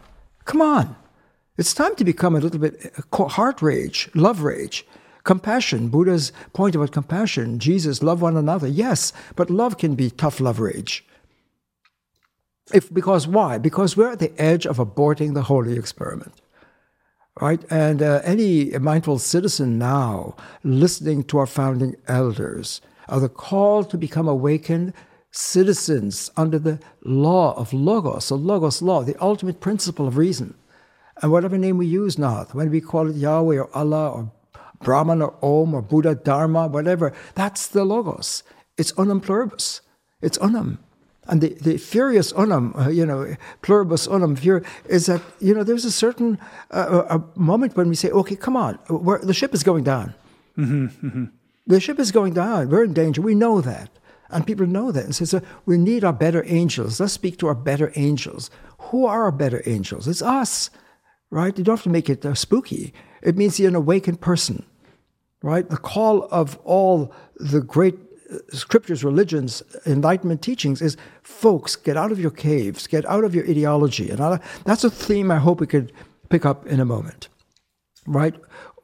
Come 0.46 0.62
on. 0.62 0.96
It's 1.56 1.74
time 1.76 1.96
to 1.98 2.04
become 2.04 2.36
a 2.36 2.40
little 2.40 2.60
bit 2.60 2.94
uh, 3.12 3.28
heart 3.28 3.62
rage, 3.62 4.10
love 4.16 4.42
rage, 4.42 4.88
compassion. 5.24 5.90
Buddha's 5.90 6.32
point 6.52 6.76
about 6.76 6.92
compassion, 6.92 7.60
Jesus, 7.60 8.02
love 8.02 8.24
one 8.24 8.36
another. 8.36 8.68
Yes, 8.68 9.14
but 9.36 9.52
love 9.52 9.78
can 9.78 9.94
be 9.94 10.10
tough 10.10 10.40
love 10.40 10.60
rage. 10.60 11.06
If, 12.74 12.92
because 12.92 13.28
why? 13.28 13.60
Because 13.60 13.96
we're 13.96 14.12
at 14.12 14.20
the 14.20 14.34
edge 14.42 14.66
of 14.66 14.78
aborting 14.78 15.36
the 15.36 15.44
holy 15.44 15.78
experiment. 15.78 16.42
Right? 17.40 17.64
And 17.70 18.02
uh, 18.02 18.22
any 18.24 18.72
mindful 18.80 19.20
citizen 19.20 19.78
now 19.78 20.36
listening 20.64 21.24
to 21.26 21.38
our 21.38 21.48
founding 21.48 21.96
elders 22.08 22.82
are 23.10 23.20
the 23.20 23.30
call 23.30 23.84
to 23.84 23.98
become 23.98 24.28
awakened 24.28 24.94
citizens 25.30 26.32
under 26.36 26.58
the 26.58 26.80
law 27.04 27.54
of 27.58 27.74
Logos, 27.74 28.30
the 28.30 28.36
Logos 28.36 28.82
law, 28.82 29.04
the 29.04 29.22
ultimate 29.22 29.60
principle 29.60 30.08
of 30.08 30.18
reason 30.18 30.56
and 31.24 31.32
whatever 31.32 31.58
name 31.58 31.78
we 31.78 31.88
use 31.88 32.20
now, 32.20 32.46
when 32.52 32.70
we 32.70 32.82
call 32.82 33.10
it 33.10 33.16
Yahweh 33.16 33.58
or 33.58 33.74
Allah 33.74 34.12
or 34.12 34.32
Brahman 34.84 35.22
or 35.22 35.34
Om 35.42 35.74
or 35.74 35.82
Buddha, 35.82 36.16
Dharma, 36.16 36.68
whatever, 36.68 37.14
that's 37.34 37.66
the 37.68 37.86
Logos. 37.86 38.44
It's 38.78 38.92
unum 38.98 39.22
pluribus. 39.22 39.80
It's 40.22 40.38
unum. 40.40 40.80
And 41.28 41.40
the, 41.40 41.54
the 41.62 41.78
furious 41.78 42.34
unum, 42.34 42.76
uh, 42.78 42.90
you 42.90 43.06
know, 43.06 43.38
pluribus 43.62 44.06
unum, 44.06 44.36
fur, 44.36 44.64
is 44.90 45.06
that, 45.06 45.22
you 45.40 45.56
know, 45.56 45.64
there's 45.64 45.86
a 45.86 45.92
certain 45.92 46.38
uh, 46.72 47.06
a 47.10 47.40
moment 47.40 47.78
when 47.78 47.88
we 47.88 47.96
say, 47.96 48.10
okay, 48.10 48.36
come 48.36 48.58
on, 48.58 48.78
the 49.24 49.34
ship 49.34 49.54
is 49.54 49.64
going 49.64 49.86
down. 49.86 50.14
Mm-hmm, 50.58 51.08
mm-hmm. 51.08 51.26
The 51.66 51.80
ship 51.80 52.00
is 52.00 52.12
going 52.12 52.34
down. 52.34 52.68
We're 52.68 52.84
in 52.84 52.94
danger. 52.94 53.22
We 53.22 53.34
know 53.34 53.62
that. 53.62 53.90
And 54.30 54.46
people 54.46 54.68
know 54.68 54.92
that. 54.92 55.06
And 55.06 55.16
so, 55.16 55.42
we 55.66 55.78
need 55.78 56.04
our 56.04 56.12
better 56.12 56.44
angels. 56.48 57.00
Let's 57.00 57.14
speak 57.14 57.38
to 57.38 57.48
our 57.48 57.56
better 57.56 57.94
angels. 57.96 58.50
Who 58.90 59.06
are 59.06 59.24
our 59.24 59.32
better 59.32 59.64
angels? 59.66 60.10
It's 60.10 60.22
us 60.22 60.70
right? 61.34 61.58
You 61.58 61.64
don't 61.64 61.78
have 61.78 61.84
to 61.84 61.90
make 61.90 62.12
it 62.12 62.24
uh, 62.24 62.36
spooky. 62.36 62.94
It 63.24 63.36
means 63.36 63.60
you're 63.60 63.70
an 63.70 63.76
awakened 63.76 64.22
person, 64.22 64.64
right? 65.42 65.68
The 65.68 65.78
call 65.78 66.26
of 66.26 66.60
all 66.64 67.12
the 67.38 67.60
great 67.60 67.96
uh, 68.32 68.38
scriptures, 68.50 69.04
religions, 69.04 69.64
enlightenment 69.88 70.44
teachings 70.44 70.80
is 70.80 70.96
folks, 71.24 71.76
get 71.76 71.98
out 71.98 72.12
of 72.12 72.20
your 72.20 72.30
caves, 72.30 72.86
get 72.86 73.04
out 73.08 73.24
of 73.24 73.34
your 73.34 73.50
ideology. 73.50 74.12
And 74.12 74.40
that's 74.64 74.84
a 74.84 74.92
theme 74.92 75.32
I 75.32 75.38
hope 75.38 75.60
we 75.60 75.66
could 75.66 75.92
pick 76.30 76.46
up 76.46 76.68
in 76.68 76.80
a 76.80 76.86
moment, 76.86 77.30
right? 78.06 78.36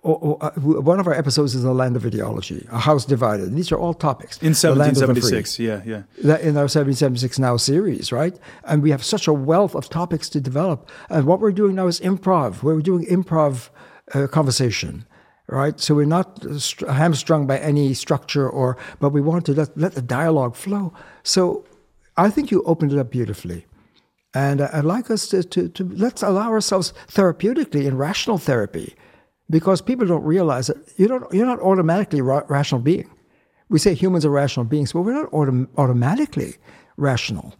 Or, 0.01 0.17
or, 0.17 0.37
uh, 0.43 0.51
one 0.51 0.99
of 1.01 1.07
our 1.07 1.13
episodes 1.13 1.55
is 1.55 1.63
the 1.63 1.73
land 1.73 1.97
of 1.97 2.05
ideology, 2.05 2.65
a 2.71 2.79
house 2.79 3.03
divided. 3.03 3.53
These 3.53 3.69
are 3.73 3.77
all 3.77 3.93
topics. 3.93 4.37
In 4.37 4.55
1776, 4.55 5.59
yeah, 5.59 5.81
yeah. 5.85 6.03
That 6.23 6.39
in 6.39 6.55
our 6.55 6.69
1776 6.69 7.37
Now 7.37 7.57
series, 7.57 8.13
right? 8.13 8.39
And 8.63 8.81
we 8.81 8.91
have 8.91 9.03
such 9.03 9.27
a 9.27 9.33
wealth 9.33 9.75
of 9.75 9.89
topics 9.89 10.29
to 10.29 10.39
develop. 10.39 10.89
And 11.09 11.25
what 11.25 11.41
we're 11.41 11.51
doing 11.51 11.75
now 11.75 11.87
is 11.87 11.99
improv. 11.99 12.63
We're 12.63 12.79
doing 12.79 13.05
improv 13.07 13.69
uh, 14.13 14.27
conversation, 14.27 15.05
right? 15.47 15.77
So 15.81 15.95
we're 15.95 16.05
not 16.05 16.45
st- 16.57 16.89
hamstrung 16.89 17.45
by 17.45 17.59
any 17.59 17.93
structure, 17.93 18.49
or 18.49 18.77
but 19.01 19.09
we 19.09 19.19
want 19.19 19.45
to 19.47 19.53
let, 19.53 19.77
let 19.77 19.95
the 19.95 20.01
dialogue 20.01 20.55
flow. 20.55 20.93
So 21.23 21.65
I 22.15 22.29
think 22.29 22.51
you 22.51 22.63
opened 22.63 22.93
it 22.93 22.99
up 22.99 23.11
beautifully. 23.11 23.65
And 24.33 24.61
I'd 24.61 24.85
like 24.85 25.11
us 25.11 25.27
to, 25.29 25.43
to, 25.43 25.69
to 25.69 25.83
let's 25.83 26.21
allow 26.21 26.51
ourselves 26.51 26.93
therapeutically 27.07 27.85
in 27.85 27.97
rational 27.97 28.37
therapy 28.37 28.95
because 29.49 29.81
people 29.81 30.05
don't 30.05 30.23
realize 30.23 30.67
that 30.67 30.77
you 30.97 31.07
don't, 31.07 31.31
you're 31.33 31.45
not 31.45 31.59
automatically 31.59 32.21
ra- 32.21 32.43
rational 32.47 32.81
being. 32.81 33.09
We 33.69 33.79
say 33.79 33.93
humans 33.93 34.25
are 34.25 34.29
rational 34.29 34.65
beings, 34.65 34.93
but 34.93 35.01
we're 35.01 35.13
not 35.13 35.31
autom- 35.31 35.67
automatically 35.77 36.55
rational. 36.97 37.55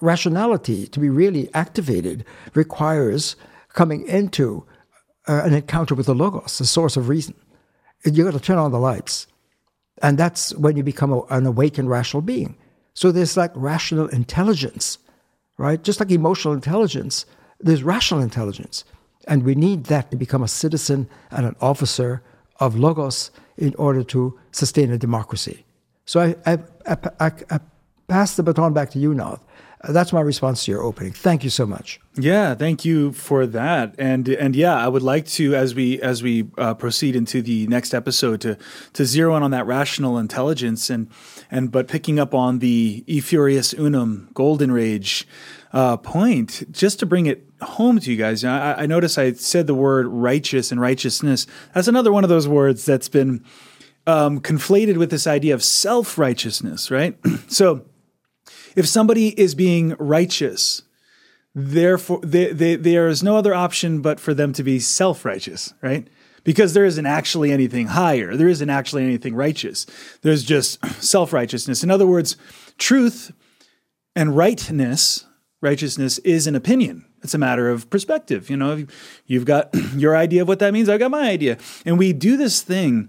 Rationality, 0.00 0.86
to 0.88 1.00
be 1.00 1.08
really 1.08 1.52
activated, 1.54 2.24
requires 2.54 3.36
coming 3.70 4.06
into 4.06 4.66
uh, 5.26 5.42
an 5.44 5.54
encounter 5.54 5.94
with 5.94 6.06
the 6.06 6.14
Logos, 6.14 6.58
the 6.58 6.66
source 6.66 6.96
of 6.96 7.08
reason. 7.08 7.34
You've 8.04 8.26
got 8.26 8.38
to 8.38 8.40
turn 8.40 8.58
on 8.58 8.72
the 8.72 8.78
lights. 8.78 9.26
And 10.02 10.18
that's 10.18 10.54
when 10.54 10.76
you 10.76 10.82
become 10.82 11.12
a, 11.12 11.22
an 11.30 11.46
awakened 11.46 11.88
rational 11.88 12.20
being. 12.20 12.56
So 12.94 13.10
there's 13.10 13.36
like 13.36 13.52
rational 13.54 14.08
intelligence, 14.08 14.98
right? 15.58 15.82
Just 15.82 16.00
like 16.00 16.10
emotional 16.10 16.54
intelligence, 16.54 17.26
there's 17.60 17.82
rational 17.82 18.22
intelligence. 18.22 18.84
And 19.26 19.42
we 19.42 19.54
need 19.54 19.84
that 19.84 20.10
to 20.10 20.16
become 20.16 20.42
a 20.42 20.48
citizen 20.48 21.08
and 21.30 21.46
an 21.46 21.56
officer 21.60 22.22
of 22.60 22.76
Logos 22.76 23.30
in 23.56 23.74
order 23.74 24.04
to 24.04 24.38
sustain 24.52 24.90
a 24.92 24.98
democracy. 24.98 25.64
So 26.04 26.20
I, 26.20 26.36
I, 26.46 26.58
I, 27.20 27.32
I 27.50 27.60
pass 28.06 28.36
the 28.36 28.42
baton 28.42 28.72
back 28.72 28.90
to 28.90 28.98
you 28.98 29.14
now. 29.14 29.40
That's 29.88 30.12
my 30.12 30.20
response 30.20 30.64
to 30.64 30.72
your 30.72 30.82
opening. 30.82 31.12
Thank 31.12 31.44
you 31.44 31.50
so 31.50 31.66
much. 31.66 32.00
Yeah, 32.16 32.54
thank 32.54 32.84
you 32.84 33.12
for 33.12 33.46
that. 33.46 33.94
And 33.98 34.28
and 34.28 34.56
yeah, 34.56 34.74
I 34.74 34.88
would 34.88 35.02
like 35.02 35.26
to 35.26 35.54
as 35.54 35.74
we 35.74 36.00
as 36.00 36.22
we 36.22 36.48
uh, 36.58 36.74
proceed 36.74 37.14
into 37.14 37.40
the 37.42 37.66
next 37.68 37.94
episode 37.94 38.40
to 38.40 38.56
to 38.94 39.04
zero 39.04 39.36
in 39.36 39.42
on 39.42 39.50
that 39.52 39.66
rational 39.66 40.18
intelligence 40.18 40.90
and 40.90 41.08
and 41.50 41.70
but 41.70 41.88
picking 41.88 42.18
up 42.18 42.34
on 42.34 42.58
the 42.58 43.04
E 43.06 43.20
Furious 43.20 43.74
Unum 43.74 44.28
Golden 44.34 44.72
Rage 44.72 45.28
uh, 45.72 45.98
point, 45.98 46.64
just 46.72 46.98
to 47.00 47.06
bring 47.06 47.26
it 47.26 47.45
home 47.62 47.98
to 48.00 48.10
you 48.10 48.16
guys. 48.16 48.44
I, 48.44 48.74
I 48.74 48.86
notice 48.86 49.18
I 49.18 49.32
said 49.32 49.66
the 49.66 49.74
word 49.74 50.06
righteous 50.06 50.70
and 50.70 50.80
righteousness. 50.80 51.46
That's 51.74 51.88
another 51.88 52.12
one 52.12 52.24
of 52.24 52.30
those 52.30 52.48
words 52.48 52.84
that's 52.84 53.08
been 53.08 53.44
um, 54.06 54.40
conflated 54.40 54.96
with 54.96 55.10
this 55.10 55.26
idea 55.26 55.54
of 55.54 55.62
self 55.62 56.18
righteousness, 56.18 56.90
right? 56.90 57.18
so 57.48 57.84
if 58.74 58.86
somebody 58.86 59.28
is 59.40 59.54
being 59.54 59.96
righteous, 59.98 60.82
therefore 61.54 62.20
they, 62.22 62.52
they, 62.52 62.76
there 62.76 63.08
is 63.08 63.22
no 63.22 63.36
other 63.36 63.54
option 63.54 64.02
but 64.02 64.20
for 64.20 64.34
them 64.34 64.52
to 64.52 64.62
be 64.62 64.78
self 64.78 65.24
righteous, 65.24 65.74
right? 65.82 66.08
Because 66.44 66.74
there 66.74 66.84
isn't 66.84 67.06
actually 67.06 67.50
anything 67.50 67.88
higher. 67.88 68.36
There 68.36 68.48
isn't 68.48 68.70
actually 68.70 69.02
anything 69.02 69.34
righteous. 69.34 69.86
There's 70.22 70.44
just 70.44 70.84
self 71.02 71.32
righteousness. 71.32 71.82
In 71.82 71.90
other 71.90 72.06
words, 72.06 72.36
truth 72.78 73.32
and 74.14 74.36
rightness 74.36 75.24
righteousness 75.62 76.18
is 76.18 76.46
an 76.46 76.54
opinion. 76.54 77.05
It's 77.22 77.34
a 77.34 77.38
matter 77.38 77.68
of 77.68 77.88
perspective. 77.90 78.50
You 78.50 78.56
know, 78.56 78.86
you've 79.26 79.44
got 79.44 79.74
your 79.96 80.16
idea 80.16 80.42
of 80.42 80.48
what 80.48 80.58
that 80.60 80.72
means. 80.72 80.88
I've 80.88 81.00
got 81.00 81.10
my 81.10 81.28
idea. 81.28 81.58
And 81.84 81.98
we 81.98 82.12
do 82.12 82.36
this 82.36 82.62
thing 82.62 83.08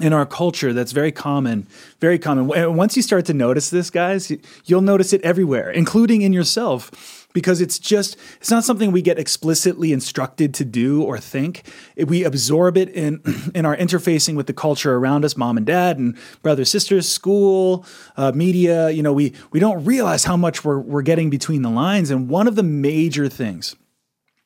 in 0.00 0.12
our 0.12 0.26
culture 0.26 0.72
that's 0.72 0.92
very 0.92 1.12
common, 1.12 1.66
very 2.00 2.18
common. 2.18 2.46
Once 2.76 2.96
you 2.96 3.02
start 3.02 3.24
to 3.26 3.34
notice 3.34 3.70
this, 3.70 3.88
guys, 3.88 4.30
you'll 4.66 4.82
notice 4.82 5.12
it 5.12 5.22
everywhere, 5.22 5.70
including 5.70 6.22
in 6.22 6.32
yourself 6.32 7.25
because 7.36 7.60
it's 7.60 7.78
just 7.78 8.16
it's 8.38 8.50
not 8.50 8.64
something 8.64 8.92
we 8.92 9.02
get 9.02 9.18
explicitly 9.18 9.92
instructed 9.92 10.54
to 10.54 10.64
do 10.64 11.02
or 11.02 11.18
think. 11.18 11.70
We 11.94 12.24
absorb 12.24 12.78
it 12.78 12.88
in 12.88 13.20
in 13.54 13.66
our 13.66 13.76
interfacing 13.76 14.36
with 14.36 14.46
the 14.46 14.54
culture 14.54 14.96
around 14.96 15.22
us 15.22 15.36
mom 15.36 15.58
and 15.58 15.66
dad 15.66 15.98
and 15.98 16.16
brothers 16.40 16.70
sisters 16.70 17.06
school 17.06 17.84
uh, 18.16 18.32
media 18.34 18.88
you 18.88 19.02
know 19.02 19.12
we 19.12 19.34
we 19.50 19.60
don't 19.60 19.84
realize 19.84 20.24
how 20.24 20.34
much 20.34 20.64
we're 20.64 20.78
we're 20.78 21.02
getting 21.02 21.28
between 21.28 21.60
the 21.60 21.68
lines. 21.68 22.10
And 22.10 22.30
one 22.30 22.48
of 22.48 22.56
the 22.56 22.62
major 22.62 23.28
things 23.28 23.76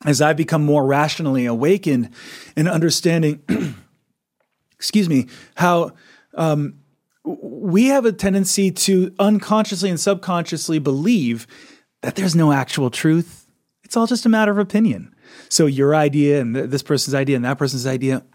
as 0.05 0.21
i've 0.21 0.37
become 0.37 0.65
more 0.65 0.85
rationally 0.85 1.47
awakened 1.47 2.11
in 2.57 2.67
understanding 2.67 3.41
excuse 4.75 5.09
me 5.09 5.29
how 5.55 5.93
um, 6.35 6.81
we 7.25 7.87
have 7.87 8.05
a 8.05 8.13
tendency 8.13 8.73
to 8.73 9.15
unconsciously 9.21 9.91
and 9.91 10.01
subconsciously 10.01 10.81
believe 10.81 11.47
that 12.03 12.17
there's 12.17 12.35
no 12.35 12.53
actual 12.53 12.91
truth. 12.91 13.47
It's 13.85 13.97
all 13.97 14.07
just 14.07 14.27
a 14.27 14.29
matter 14.29 14.51
of 14.51 14.59
opinion. 14.59 15.15
So 15.49 15.67
your 15.67 15.95
idea 15.95 16.41
and 16.41 16.55
th- 16.55 16.71
this 16.71 16.83
person's 16.83 17.15
idea 17.15 17.37
and 17.37 17.45
that 17.45 17.59
person's 17.59 17.87
idea 17.87 18.25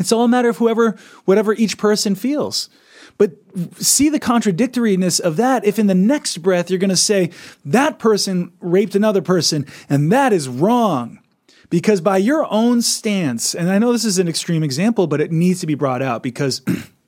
It's 0.00 0.12
all 0.12 0.24
a 0.24 0.28
matter 0.28 0.48
of 0.48 0.58
whoever, 0.58 0.96
whatever 1.24 1.52
each 1.52 1.76
person 1.76 2.14
feels. 2.14 2.70
But 3.18 3.32
see 3.76 4.08
the 4.08 4.20
contradictoriness 4.20 5.20
of 5.20 5.36
that 5.36 5.64
if 5.66 5.78
in 5.78 5.88
the 5.88 5.94
next 5.94 6.38
breath 6.38 6.70
you're 6.70 6.78
going 6.78 6.90
to 6.90 6.96
say, 6.96 7.30
that 7.64 7.98
person 7.98 8.52
raped 8.60 8.94
another 8.94 9.20
person 9.20 9.66
and 9.88 10.10
that 10.12 10.32
is 10.32 10.48
wrong. 10.48 11.18
Because 11.68 12.00
by 12.00 12.16
your 12.16 12.50
own 12.50 12.82
stance, 12.82 13.54
and 13.54 13.70
I 13.70 13.78
know 13.78 13.92
this 13.92 14.04
is 14.04 14.18
an 14.18 14.26
extreme 14.26 14.64
example, 14.64 15.06
but 15.06 15.20
it 15.20 15.30
needs 15.30 15.60
to 15.60 15.66
be 15.66 15.76
brought 15.76 16.02
out 16.02 16.22
because 16.22 16.62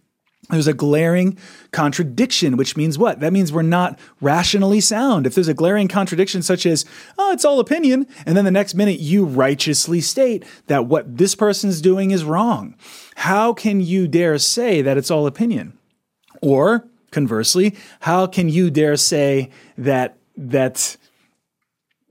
there's 0.51 0.67
a 0.67 0.75
glaring 0.75 1.39
contradiction, 1.71 2.57
which 2.57 2.77
means 2.77 2.99
what? 2.99 3.21
That 3.21 3.33
means 3.33 3.53
we're 3.53 3.63
not 3.63 3.99
rationally 4.21 4.81
sound. 4.81 5.27
If 5.27 5.35
there's 5.35 5.49
a 5.49 5.55
glaring 5.55 5.89
contradiction, 5.89 6.43
such 6.43 6.67
as, 6.67 6.85
oh, 7.17 7.33
it's 7.33 7.45
all 7.45 7.61
opinion, 7.61 8.07
and 8.27 8.37
then 8.37 8.45
the 8.45 8.51
next 8.51 8.75
minute 8.75 8.99
you 8.99 9.25
righteously 9.25 10.01
state 10.01 10.45
that 10.67 10.87
what 10.87 11.17
this 11.17 11.35
person's 11.35 11.81
doing 11.81 12.11
is 12.11 12.25
wrong, 12.25 12.75
how 13.17 13.53
can 13.53 13.81
you 13.81 14.09
dare 14.09 14.37
say 14.39 14.83
that 14.83 14.99
it's 14.99 15.11
all 15.11 15.27
opinion? 15.27 15.79
Or 16.41 16.89
conversely, 17.13 17.77
how 18.01 18.27
can 18.27 18.49
you 18.49 18.71
dare 18.71 18.97
say 18.97 19.51
that 19.79 20.19
that 20.37 20.97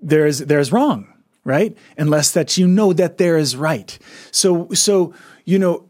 there's 0.01 0.39
there's 0.39 0.71
wrong? 0.71 1.07
right? 1.43 1.75
Unless 1.97 2.31
that 2.31 2.57
you 2.57 2.67
know 2.67 2.93
that 2.93 3.17
there 3.17 3.35
is 3.37 3.55
right. 3.55 3.97
So, 4.31 4.69
so 4.73 5.13
you 5.43 5.57
know, 5.57 5.89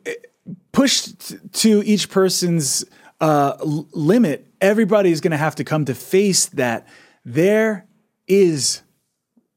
pushed 0.71 1.53
to 1.53 1.83
each 1.83 2.09
person's 2.09 2.85
uh, 3.19 3.55
limit, 3.61 4.47
everybody 4.59 5.11
is 5.11 5.21
going 5.21 5.31
to 5.31 5.37
have 5.37 5.55
to 5.55 5.63
come 5.63 5.85
to 5.85 5.93
face 5.93 6.47
that 6.47 6.87
there 7.23 7.85
is 8.27 8.81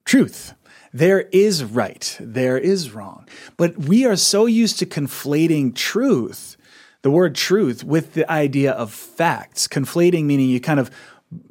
truth. 0.05 0.55
There 0.93 1.23
is 1.33 1.65
right. 1.65 2.17
There 2.21 2.57
is 2.57 2.93
wrong. 2.93 3.29
But 3.57 3.77
we 3.79 4.05
are 4.05 4.17
so 4.17 4.47
used 4.47 4.79
to 4.79 4.87
conflating 4.87 5.75
truth, 5.75 6.57
the 7.03 7.11
word 7.11 7.35
truth, 7.35 7.83
with 7.83 8.15
the 8.15 8.31
idea 8.31 8.73
of 8.73 8.93
facts. 8.93 9.67
Conflating 9.67 10.25
meaning 10.25 10.49
you 10.49 10.61
kind 10.61 10.79
of 10.79 10.91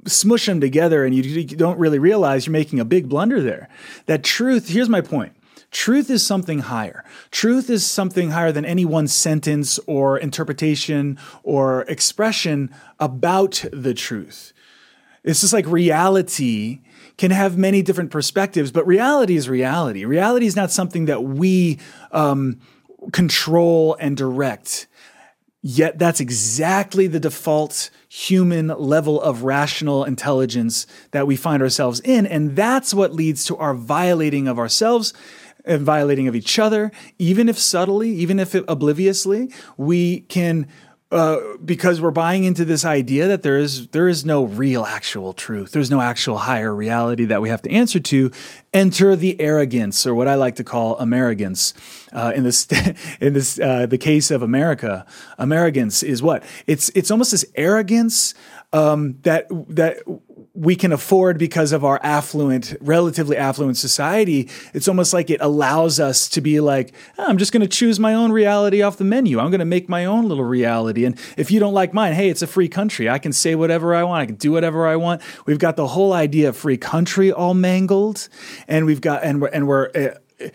smush 0.06 0.46
them 0.46 0.62
together 0.62 1.04
and 1.04 1.14
you, 1.14 1.24
you 1.24 1.44
don't 1.44 1.78
really 1.78 2.00
realize 2.00 2.46
you're 2.46 2.54
making 2.54 2.80
a 2.80 2.86
big 2.86 3.10
blunder 3.10 3.42
there. 3.42 3.68
That 4.06 4.24
truth, 4.24 4.70
here's 4.70 4.88
my 4.88 5.02
point. 5.02 5.36
Truth 5.74 6.12
is 6.12 6.26
something 6.26 6.60
higher. 6.60 7.04
Truth 7.32 7.70
is 7.70 7.84
something 7.84 8.30
higher 8.30 8.52
than 8.52 8.64
any 8.64 8.86
one 8.86 9.08
sentence 9.08 9.80
or 9.88 10.20
interpretation 10.20 11.18
or 11.42 11.82
expression 11.84 12.74
about 13.00 13.66
the 13.74 13.96
truth. 13.96 14.54
It's 15.24 15.42
just 15.42 15.52
like 15.52 15.66
reality 15.66 16.82
can 17.18 17.32
have 17.32 17.58
many 17.58 17.82
different 17.82 18.12
perspectives, 18.12 18.72
but 18.72 18.86
reality 18.86 19.36
is 19.36 19.50
reality. 19.50 20.06
Reality 20.06 20.46
is 20.46 20.56
not 20.56 20.72
something 20.72 21.06
that 21.06 21.24
we 21.24 21.80
um, 22.12 22.60
control 23.12 23.96
and 24.00 24.16
direct. 24.16 24.86
Yet 25.66 25.98
that's 25.98 26.20
exactly 26.20 27.08
the 27.08 27.20
default 27.20 27.90
human 28.10 28.68
level 28.68 29.20
of 29.20 29.44
rational 29.44 30.04
intelligence 30.04 30.86
that 31.12 31.26
we 31.26 31.36
find 31.36 31.64
ourselves 31.64 32.00
in. 32.02 32.28
And 32.28 32.56
that's 32.56 32.94
what 32.94 33.14
leads 33.14 33.46
to 33.46 33.58
our 33.58 33.74
violating 33.74 34.48
of 34.48 34.60
ourselves 34.60 35.14
and 35.66 35.82
violating 35.82 36.28
of 36.28 36.36
each 36.36 36.60
other, 36.60 36.92
even 37.18 37.50
if 37.50 37.58
subtly, 37.58 38.10
even 38.10 38.40
if 38.40 38.54
obliviously, 38.54 39.52
we 39.78 40.22
can 40.22 40.68
uh, 41.14 41.58
because 41.64 42.02
we're 42.02 42.10
buying 42.10 42.44
into 42.44 42.66
this 42.66 42.84
idea 42.84 43.28
that 43.28 43.44
there 43.44 43.60
is 43.60 43.88
there 43.90 44.08
is 44.08 44.26
no 44.26 44.46
real 44.46 44.84
actual 44.84 45.32
truth. 45.32 45.72
There's 45.72 45.92
no 45.92 46.02
actual 46.02 46.40
higher 46.40 46.74
reality 46.74 47.26
that 47.26 47.40
we 47.40 47.50
have 47.50 47.62
to 47.62 47.72
answer 47.72 48.00
to. 48.00 48.32
Enter 48.74 49.16
the 49.16 49.40
arrogance, 49.40 50.08
or 50.08 50.16
what 50.16 50.28
I 50.28 50.34
like 50.34 50.56
to 50.56 50.64
call 50.64 50.98
Americans. 50.98 51.76
Uh, 52.12 52.32
in 52.36 52.44
this 52.44 52.68
in 53.22 53.34
this 53.34 53.60
uh, 53.60 53.86
the 53.86 54.00
case 54.00 54.32
of 54.32 54.42
America, 54.42 55.06
Americans 55.38 56.02
is 56.02 56.24
what 56.24 56.44
it's 56.66 56.90
it's 56.96 57.12
almost 57.12 57.30
this 57.30 57.46
arrogance 57.54 58.34
um, 58.74 59.20
that 59.22 59.46
that 59.70 59.98
we 60.56 60.76
can 60.76 60.92
afford 60.92 61.40
because 61.40 61.72
of 61.72 61.84
our 61.84 62.00
affluent, 62.04 62.76
relatively 62.80 63.36
affluent 63.36 63.76
society. 63.76 64.48
It's 64.74 64.88
almost 64.88 65.12
like 65.12 65.32
it 65.32 65.42
allows 65.42 66.00
us 66.00 66.30
to 66.30 66.42
be 66.42 66.60
like, 66.60 66.94
oh, 67.18 67.26
I'm 67.28 67.40
just 67.40 67.52
going 67.52 67.62
to 67.62 67.68
choose 67.68 68.00
my 68.00 68.14
own 68.14 68.32
reality 68.32 68.84
off 68.84 68.98
the 68.98 69.04
menu. 69.04 69.40
I'm 69.40 69.50
going 69.50 69.60
to 69.60 69.66
make 69.66 69.90
my 69.90 70.06
own 70.06 70.28
little 70.28 70.44
reality. 70.44 71.06
And 71.06 71.18
if 71.38 71.50
you 71.50 71.60
don't 71.60 71.74
like 71.74 71.92
mine, 71.92 72.14
hey, 72.14 72.30
it's 72.30 72.44
a 72.44 72.48
free 72.48 72.68
country. 72.68 73.10
I 73.10 73.18
can 73.18 73.34
say 73.34 73.56
whatever 73.56 73.96
I 73.96 74.04
want. 74.04 74.22
I 74.22 74.26
can 74.28 74.36
do 74.36 74.52
whatever 74.52 74.86
I 74.86 74.96
want. 74.96 75.24
We've 75.48 75.58
got 75.58 75.76
the 75.76 75.88
whole 75.88 76.14
idea 76.14 76.50
of 76.50 76.58
free 76.58 76.78
country 76.78 77.32
all 77.32 77.56
mangled, 77.56 78.30
and 78.68 78.86
we've 78.86 79.02
got 79.02 79.24
and 79.24 79.42
we're 79.42 79.48
and 79.48 79.68
we're. 79.68 79.90
Uh, 79.90 80.50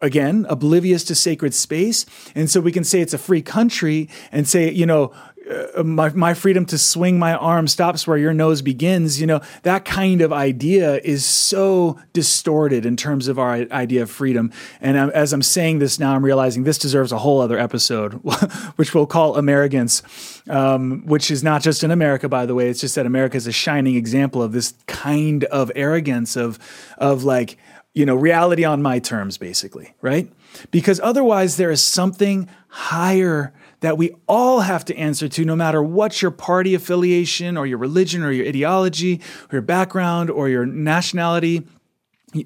again, 0.00 0.46
oblivious 0.48 1.04
to 1.04 1.14
sacred 1.14 1.54
space. 1.54 2.06
And 2.34 2.50
so 2.50 2.60
we 2.60 2.72
can 2.72 2.84
say 2.84 3.00
it's 3.00 3.14
a 3.14 3.18
free 3.18 3.42
country 3.42 4.08
and 4.30 4.46
say, 4.46 4.70
you 4.70 4.86
know, 4.86 5.12
uh, 5.48 5.82
my, 5.82 6.10
my 6.10 6.34
freedom 6.34 6.66
to 6.66 6.76
swing 6.76 7.18
my 7.18 7.34
arm 7.34 7.68
stops 7.68 8.06
where 8.06 8.18
your 8.18 8.34
nose 8.34 8.60
begins. 8.60 9.20
You 9.20 9.26
know, 9.26 9.40
that 9.62 9.84
kind 9.84 10.20
of 10.20 10.32
idea 10.32 11.00
is 11.02 11.24
so 11.24 11.98
distorted 12.12 12.84
in 12.84 12.96
terms 12.96 13.28
of 13.28 13.38
our 13.38 13.54
idea 13.72 14.02
of 14.02 14.10
freedom. 14.10 14.52
And 14.80 14.98
I'm, 14.98 15.10
as 15.10 15.32
I'm 15.32 15.42
saying 15.42 15.78
this 15.78 15.98
now, 15.98 16.14
I'm 16.14 16.24
realizing 16.24 16.64
this 16.64 16.78
deserves 16.78 17.12
a 17.12 17.18
whole 17.18 17.40
other 17.40 17.58
episode, 17.58 18.12
which 18.76 18.94
we'll 18.94 19.06
call 19.06 19.36
Americans, 19.36 20.02
um, 20.48 21.06
which 21.06 21.30
is 21.30 21.42
not 21.42 21.62
just 21.62 21.82
in 21.82 21.90
America, 21.90 22.28
by 22.28 22.44
the 22.44 22.54
way. 22.54 22.68
It's 22.68 22.80
just 22.80 22.94
that 22.96 23.06
America 23.06 23.36
is 23.36 23.46
a 23.46 23.52
shining 23.52 23.96
example 23.96 24.42
of 24.42 24.52
this 24.52 24.74
kind 24.86 25.44
of 25.44 25.72
arrogance 25.74 26.36
of, 26.36 26.58
of 26.98 27.24
like, 27.24 27.56
you 27.94 28.04
know, 28.04 28.14
reality 28.14 28.64
on 28.64 28.82
my 28.82 28.98
terms, 28.98 29.38
basically, 29.38 29.94
right? 30.02 30.30
Because 30.70 31.00
otherwise, 31.00 31.56
there 31.56 31.70
is 31.70 31.82
something 31.82 32.48
higher 32.68 33.52
that 33.80 33.96
we 33.96 34.14
all 34.26 34.60
have 34.60 34.84
to 34.86 34.96
answer 34.96 35.28
to, 35.28 35.44
no 35.44 35.54
matter 35.54 35.82
what 35.82 36.20
your 36.20 36.30
party 36.30 36.74
affiliation 36.74 37.56
or 37.56 37.66
your 37.66 37.78
religion 37.78 38.22
or 38.22 38.32
your 38.32 38.46
ideology 38.46 39.20
or 39.50 39.56
your 39.56 39.62
background 39.62 40.30
or 40.30 40.48
your 40.48 40.66
nationality. 40.66 41.66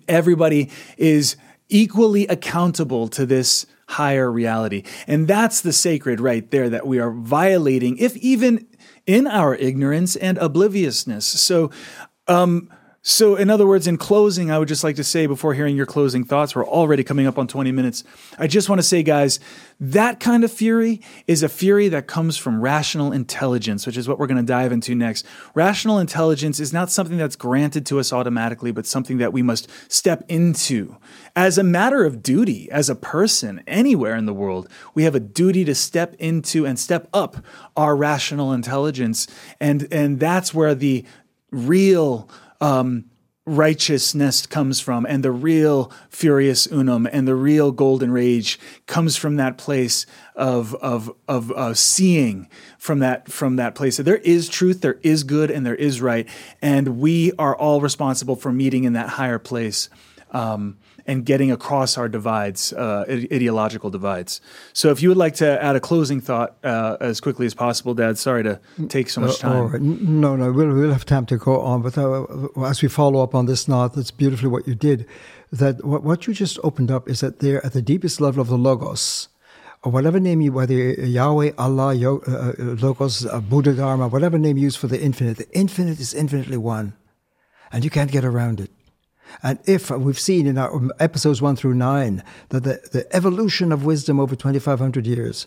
Everybody 0.09 0.71
is 0.97 1.37
equally 1.68 2.27
accountable 2.27 3.09
to 3.09 3.25
this 3.25 3.66
higher 3.88 4.31
reality. 4.31 4.85
And 5.07 5.27
that's 5.27 5.61
the 5.61 5.73
sacred 5.73 6.21
right 6.21 6.49
there 6.51 6.68
that 6.68 6.87
we 6.87 6.99
are 6.99 7.11
violating, 7.11 7.97
if 7.99 8.16
even 8.18 8.66
in 9.07 9.27
our 9.27 9.55
ignorance 9.55 10.16
and 10.16 10.38
obliviousness. 10.38 11.27
So, 11.27 11.71
um, 12.29 12.71
so, 13.05 13.35
in 13.35 13.51
other 13.51 13.67
words, 13.67 13.88
in 13.88 13.97
closing, 13.97 14.53
I 14.53 14.61
would 14.61 14.69
just 14.69 14.85
like 14.85 14.95
to 14.95 15.03
say 15.03 15.27
before 15.27 15.55
hearing 15.55 15.77
your 15.77 15.87
closing 15.87 16.23
thoughts, 16.23 16.55
we're 16.55 16.65
already 16.65 17.03
coming 17.03 17.27
up 17.27 17.37
on 17.37 17.49
20 17.49 17.73
minutes. 17.73 18.05
I 18.38 18.47
just 18.47 18.69
want 18.69 18.79
to 18.79 18.85
say, 18.85 19.03
guys, 19.03 19.41
that 19.81 20.21
kind 20.21 20.45
of 20.45 20.53
fury 20.53 21.01
is 21.27 21.43
a 21.43 21.49
fury 21.49 21.88
that 21.88 22.07
comes 22.07 22.37
from 22.37 22.61
rational 22.61 23.11
intelligence, 23.11 23.88
which 23.88 23.97
is 23.97 24.07
what 24.07 24.21
we're 24.21 24.29
going 24.29 24.37
to 24.37 24.45
dive 24.45 24.71
into 24.71 24.95
next. 24.95 25.27
Rational 25.57 25.99
intelligence 25.99 26.61
is 26.61 26.73
not 26.73 26.93
something 26.93 27.19
that's 27.19 27.35
granted 27.35 27.85
to 27.87 27.99
us 27.99 28.12
automatically, 28.12 28.71
but 28.71 28.87
something 28.87 29.19
that 29.19 29.33
we 29.33 29.43
must 29.43 29.69
step 29.91 30.25
into. 30.29 30.97
As 31.35 31.59
a 31.59 31.65
matter 31.65 32.05
of 32.05 32.23
duty, 32.23 32.71
as 32.71 32.88
a 32.88 32.95
person 32.95 33.65
anywhere 33.67 34.15
in 34.15 34.27
the 34.27 34.35
world, 34.35 34.69
we 34.95 35.03
have 35.03 35.17
a 35.17 35.21
duty 35.21 35.65
to 35.65 35.75
step 35.75 36.15
into 36.21 36.65
and 36.65 36.79
step 36.79 37.09
up 37.12 37.38
our 37.77 37.97
rational 37.97 38.53
intelligence. 38.53 39.27
And, 39.59 39.93
and 39.93 40.21
that's 40.21 40.55
where 40.55 40.77
the 40.77 41.05
real 41.51 42.31
um, 42.62 43.07
righteousness 43.44 44.46
comes 44.46 44.79
from 44.79 45.05
and 45.05 45.25
the 45.25 45.33
real 45.33 45.90
furious 46.09 46.68
unum 46.68 47.09
and 47.11 47.27
the 47.27 47.35
real 47.35 47.72
golden 47.72 48.12
rage 48.12 48.57
comes 48.87 49.16
from 49.16 49.35
that 49.35 49.59
place 49.59 50.07
of 50.37 50.77
of 50.77 51.12
of 51.27 51.51
uh, 51.51 51.75
seeing 51.75 52.48
from 52.79 53.01
that 53.01 53.29
from 53.29 53.57
that 53.57 53.75
place. 53.75 53.96
So 53.96 54.05
there 54.05 54.18
is 54.18 54.48
truth 54.48 54.81
there 54.81 55.01
is 55.03 55.25
good 55.25 55.51
and 55.51 55.66
there 55.66 55.75
is 55.75 56.01
right 56.01 56.29
and 56.62 57.01
we 57.01 57.33
are 57.33 57.57
all 57.57 57.81
responsible 57.81 58.37
for 58.37 58.53
meeting 58.53 58.85
in 58.85 58.92
that 58.92 59.09
higher 59.09 59.40
place 59.40 59.88
um, 60.33 60.79
and 61.07 61.25
getting 61.25 61.53
across 61.53 61.97
our 61.99 62.09
divides, 62.09 62.73
uh, 62.73 63.05
ideological 63.09 63.90
divides. 63.90 64.40
So, 64.73 64.90
if 64.90 65.03
you 65.03 65.09
would 65.09 65.18
like 65.18 65.35
to 65.37 65.62
add 65.62 65.77
a 65.77 65.81
closing 65.81 66.21
thought 66.21 66.57
uh, 66.64 66.97
as 67.01 67.21
quickly 67.21 67.47
as 67.47 67.55
possible, 67.55 67.95
Dad. 67.95 68.18
Sorry 68.18 68.42
to 68.42 68.61
take 68.88 69.11
so 69.11 69.21
much 69.21 69.45
uh, 69.45 69.49
time. 69.49 70.21
No, 70.21 70.37
no, 70.37 70.51
we'll, 70.51 70.75
we'll 70.75 70.92
have 70.92 71.05
time 71.05 71.27
to 71.27 71.37
go 71.37 71.61
on. 71.61 71.83
But 71.83 71.99
uh, 71.99 72.25
as 72.64 72.83
we 72.83 72.88
follow 72.88 73.23
up 73.23 73.35
on 73.35 73.47
this 73.47 73.68
now, 73.68 73.88
that's 73.88 74.11
beautifully 74.11 74.49
what 74.49 74.66
you 74.66 74.75
did. 74.75 75.07
That 75.53 75.85
what, 75.85 76.03
what 76.03 76.27
you 76.27 76.35
just 76.35 76.59
opened 76.64 76.90
up 76.90 77.09
is 77.09 77.21
that 77.21 77.40
there, 77.40 77.64
at 77.64 77.73
the 77.73 77.83
deepest 77.83 78.21
level 78.21 78.40
of 78.40 78.49
the 78.49 78.59
logos, 78.59 79.29
or 79.85 79.92
whatever 79.92 80.21
name 80.21 80.40
you, 80.40 80.53
whether 80.53 80.75
Yahweh, 80.75 81.53
Allah, 81.59 81.92
Yo, 81.92 82.18
uh, 82.29 82.31
uh, 82.31 82.53
Logos, 82.59 83.27
Buddha, 83.51 83.75
Dharma, 83.75 84.09
whatever 84.09 84.38
name 84.38 84.57
you 84.57 84.64
use 84.64 84.77
for 84.77 84.87
the 84.87 85.01
infinite, 85.01 85.38
the 85.38 85.51
infinite 85.51 85.99
is 85.99 86.14
infinitely 86.14 86.57
one, 86.57 86.95
and 87.73 87.85
you 87.85 87.90
can't 87.90 88.12
get 88.12 88.25
around 88.25 88.61
it. 88.61 88.71
And 89.42 89.59
if 89.66 89.90
we've 89.90 90.18
seen 90.18 90.47
in 90.47 90.59
our 90.59 90.90
episodes 91.01 91.40
one 91.40 91.57
through 91.57 91.75
nine 91.75 92.23
that 92.51 92.64
the, 92.64 92.81
the 92.92 93.07
evolution 93.16 93.73
of 93.73 93.85
wisdom 93.85 94.21
over 94.21 94.37
2,500 94.37 95.07
years, 95.07 95.47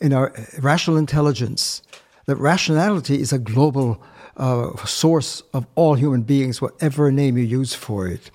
in 0.00 0.12
our 0.12 0.34
rational 0.58 0.96
intelligence, 0.96 1.82
that 2.26 2.36
rationality 2.36 3.20
is 3.20 3.32
a 3.32 3.38
global 3.38 4.02
uh, 4.36 4.74
source 4.84 5.42
of 5.52 5.66
all 5.74 5.94
human 5.94 6.22
beings, 6.22 6.60
whatever 6.60 7.10
name 7.12 7.38
you 7.38 7.44
use 7.44 7.74
for 7.74 8.08
it. 8.08 8.30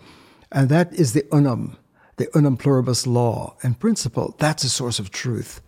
And 0.52 0.70
that 0.70 0.94
is 0.94 1.14
the 1.14 1.26
unum, 1.32 1.78
the 2.18 2.30
unum 2.36 2.58
pluribus 2.58 3.06
law 3.06 3.56
and 3.64 3.80
principle. 3.80 4.36
That's 4.40 4.64
a 4.64 4.70
source 4.70 5.00
of 5.00 5.12
truth. 5.12 5.62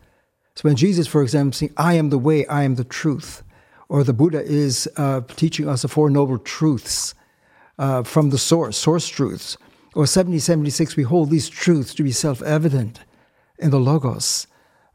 So 0.56 0.64
when 0.64 0.76
Jesus, 0.76 1.08
for 1.08 1.22
example, 1.22 1.54
saying, 1.54 1.74
I 1.78 1.94
am 1.96 2.10
the 2.10 2.18
way, 2.18 2.46
I 2.48 2.64
am 2.64 2.76
the 2.76 2.84
truth, 2.84 3.44
or 3.90 4.04
the 4.04 4.14
Buddha 4.14 4.42
is 4.42 4.90
uh, 4.98 5.22
teaching 5.36 5.68
us 5.68 5.82
the 5.82 5.88
Four 5.88 6.10
Noble 6.10 6.38
Truths 6.38 7.14
uh, 7.82 8.04
from 8.04 8.30
the 8.30 8.38
source, 8.38 8.78
source 8.78 9.08
truths, 9.08 9.58
or 9.96 10.06
7076, 10.06 10.96
we 10.96 11.04
hold 11.04 11.32
these 11.32 11.50
truths 11.50 11.96
to 11.96 12.04
be 12.04 12.12
self 12.12 12.42
evident 12.44 13.00
in 13.58 13.72
the 13.72 13.80
Logos, 13.80 14.46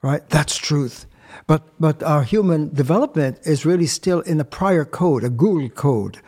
right? 0.03 0.27
That's 0.31 0.57
truth. 0.57 1.07
But, 1.49 1.63
but 1.81 2.03
our 2.05 2.23
human 2.23 2.73
development 2.73 3.41
is 3.43 3.67
really 3.67 3.87
still 3.87 4.21
in 4.21 4.41
a 4.41 4.45
prior 4.45 4.85
code, 4.85 5.25
a 5.25 5.29
Google 5.29 5.69
code, 5.69 6.19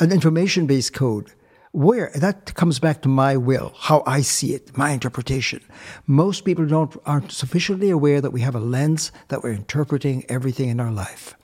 an 0.00 0.10
information 0.10 0.66
based 0.66 0.92
code. 0.92 1.32
Where 1.72 2.10
that 2.16 2.56
comes 2.56 2.80
back 2.80 3.00
to 3.02 3.08
my 3.08 3.36
will, 3.36 3.72
how 3.78 4.02
I 4.04 4.22
see 4.22 4.54
it, 4.54 4.76
my 4.76 4.90
interpretation. 4.90 5.62
Most 6.08 6.44
people 6.44 6.66
don't 6.66 6.96
aren't 7.06 7.30
sufficiently 7.30 7.90
aware 7.90 8.20
that 8.20 8.32
we 8.32 8.40
have 8.40 8.56
a 8.56 8.60
lens 8.60 9.12
that 9.28 9.44
we're 9.44 9.52
interpreting 9.52 10.24
everything 10.28 10.68
in 10.68 10.80
our 10.80 10.90
life 10.90 11.36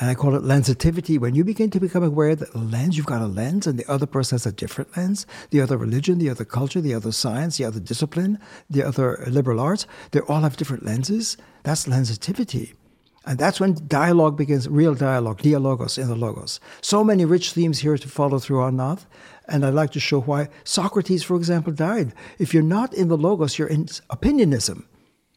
and 0.00 0.08
I 0.08 0.14
call 0.14 0.36
it 0.36 0.42
lensitivity. 0.42 1.18
When 1.18 1.34
you 1.34 1.44
begin 1.44 1.70
to 1.70 1.80
become 1.80 2.04
aware 2.04 2.36
that 2.36 2.54
lens, 2.54 2.96
you've 2.96 3.06
got 3.06 3.20
a 3.20 3.26
lens, 3.26 3.66
and 3.66 3.78
the 3.78 3.90
other 3.90 4.06
person 4.06 4.36
has 4.36 4.46
a 4.46 4.52
different 4.52 4.96
lens, 4.96 5.26
the 5.50 5.60
other 5.60 5.76
religion, 5.76 6.18
the 6.18 6.30
other 6.30 6.44
culture, 6.44 6.80
the 6.80 6.94
other 6.94 7.10
science, 7.10 7.58
the 7.58 7.64
other 7.64 7.80
discipline, 7.80 8.38
the 8.70 8.84
other 8.84 9.24
liberal 9.26 9.58
arts, 9.58 9.86
they 10.12 10.20
all 10.20 10.40
have 10.42 10.56
different 10.56 10.84
lenses. 10.84 11.36
That's 11.64 11.86
lensitivity. 11.86 12.74
And 13.26 13.38
that's 13.38 13.60
when 13.60 13.76
dialogue 13.88 14.38
begins, 14.38 14.68
real 14.68 14.94
dialogue, 14.94 15.42
dialogos 15.42 15.98
in 15.98 16.08
the 16.08 16.14
logos. 16.14 16.60
So 16.80 17.02
many 17.02 17.24
rich 17.24 17.52
themes 17.52 17.80
here 17.80 17.98
to 17.98 18.08
follow 18.08 18.38
through 18.38 18.62
on 18.62 18.76
not. 18.76 19.04
And 19.48 19.66
I'd 19.66 19.74
like 19.74 19.90
to 19.92 20.00
show 20.00 20.20
why 20.20 20.48
Socrates, 20.64 21.24
for 21.24 21.36
example, 21.36 21.72
died. 21.72 22.14
If 22.38 22.54
you're 22.54 22.62
not 22.62 22.94
in 22.94 23.08
the 23.08 23.18
logos, 23.18 23.58
you're 23.58 23.68
in 23.68 23.88
opinionism. 24.10 24.88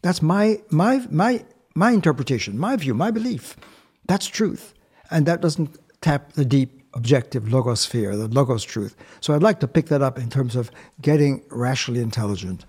That's 0.04 0.21
my, 0.21 0.62
my, 0.69 1.06
my, 1.10 1.43
my 1.76 1.91
interpretation, 1.91 2.58
my 2.58 2.76
view, 2.76 2.93
my 2.93 3.12
belief. 3.12 3.58
That's 4.07 4.27
truth. 4.27 4.73
And 5.09 5.25
that 5.25 5.41
doesn't 5.41 5.77
tap 6.01 6.33
the 6.33 6.45
deep 6.45 6.81
objective 6.93 7.43
logosphere, 7.43 8.17
the 8.17 8.27
logos 8.27 8.63
truth. 8.63 8.95
So 9.21 9.33
I'd 9.33 9.43
like 9.43 9.59
to 9.61 9.67
pick 9.67 9.87
that 9.87 10.01
up 10.01 10.17
in 10.17 10.29
terms 10.29 10.55
of 10.55 10.71
getting 11.01 11.43
rationally 11.49 12.01
intelligent. 12.01 12.65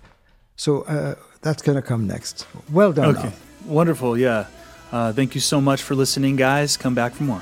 So 0.55 0.81
uh, 0.83 1.15
that's 1.41 1.61
going 1.61 1.75
to 1.75 1.81
come 1.81 2.07
next. 2.07 2.47
Well 2.71 2.93
done. 2.93 3.17
Okay. 3.17 3.31
Wonderful. 3.65 4.17
Yeah. 4.17 4.47
Uh, 4.91 5.11
thank 5.11 5.35
you 5.35 5.41
so 5.41 5.59
much 5.59 5.81
for 5.81 5.95
listening, 5.95 6.35
guys. 6.35 6.77
Come 6.77 6.93
back 6.93 7.13
for 7.13 7.23
more. 7.23 7.41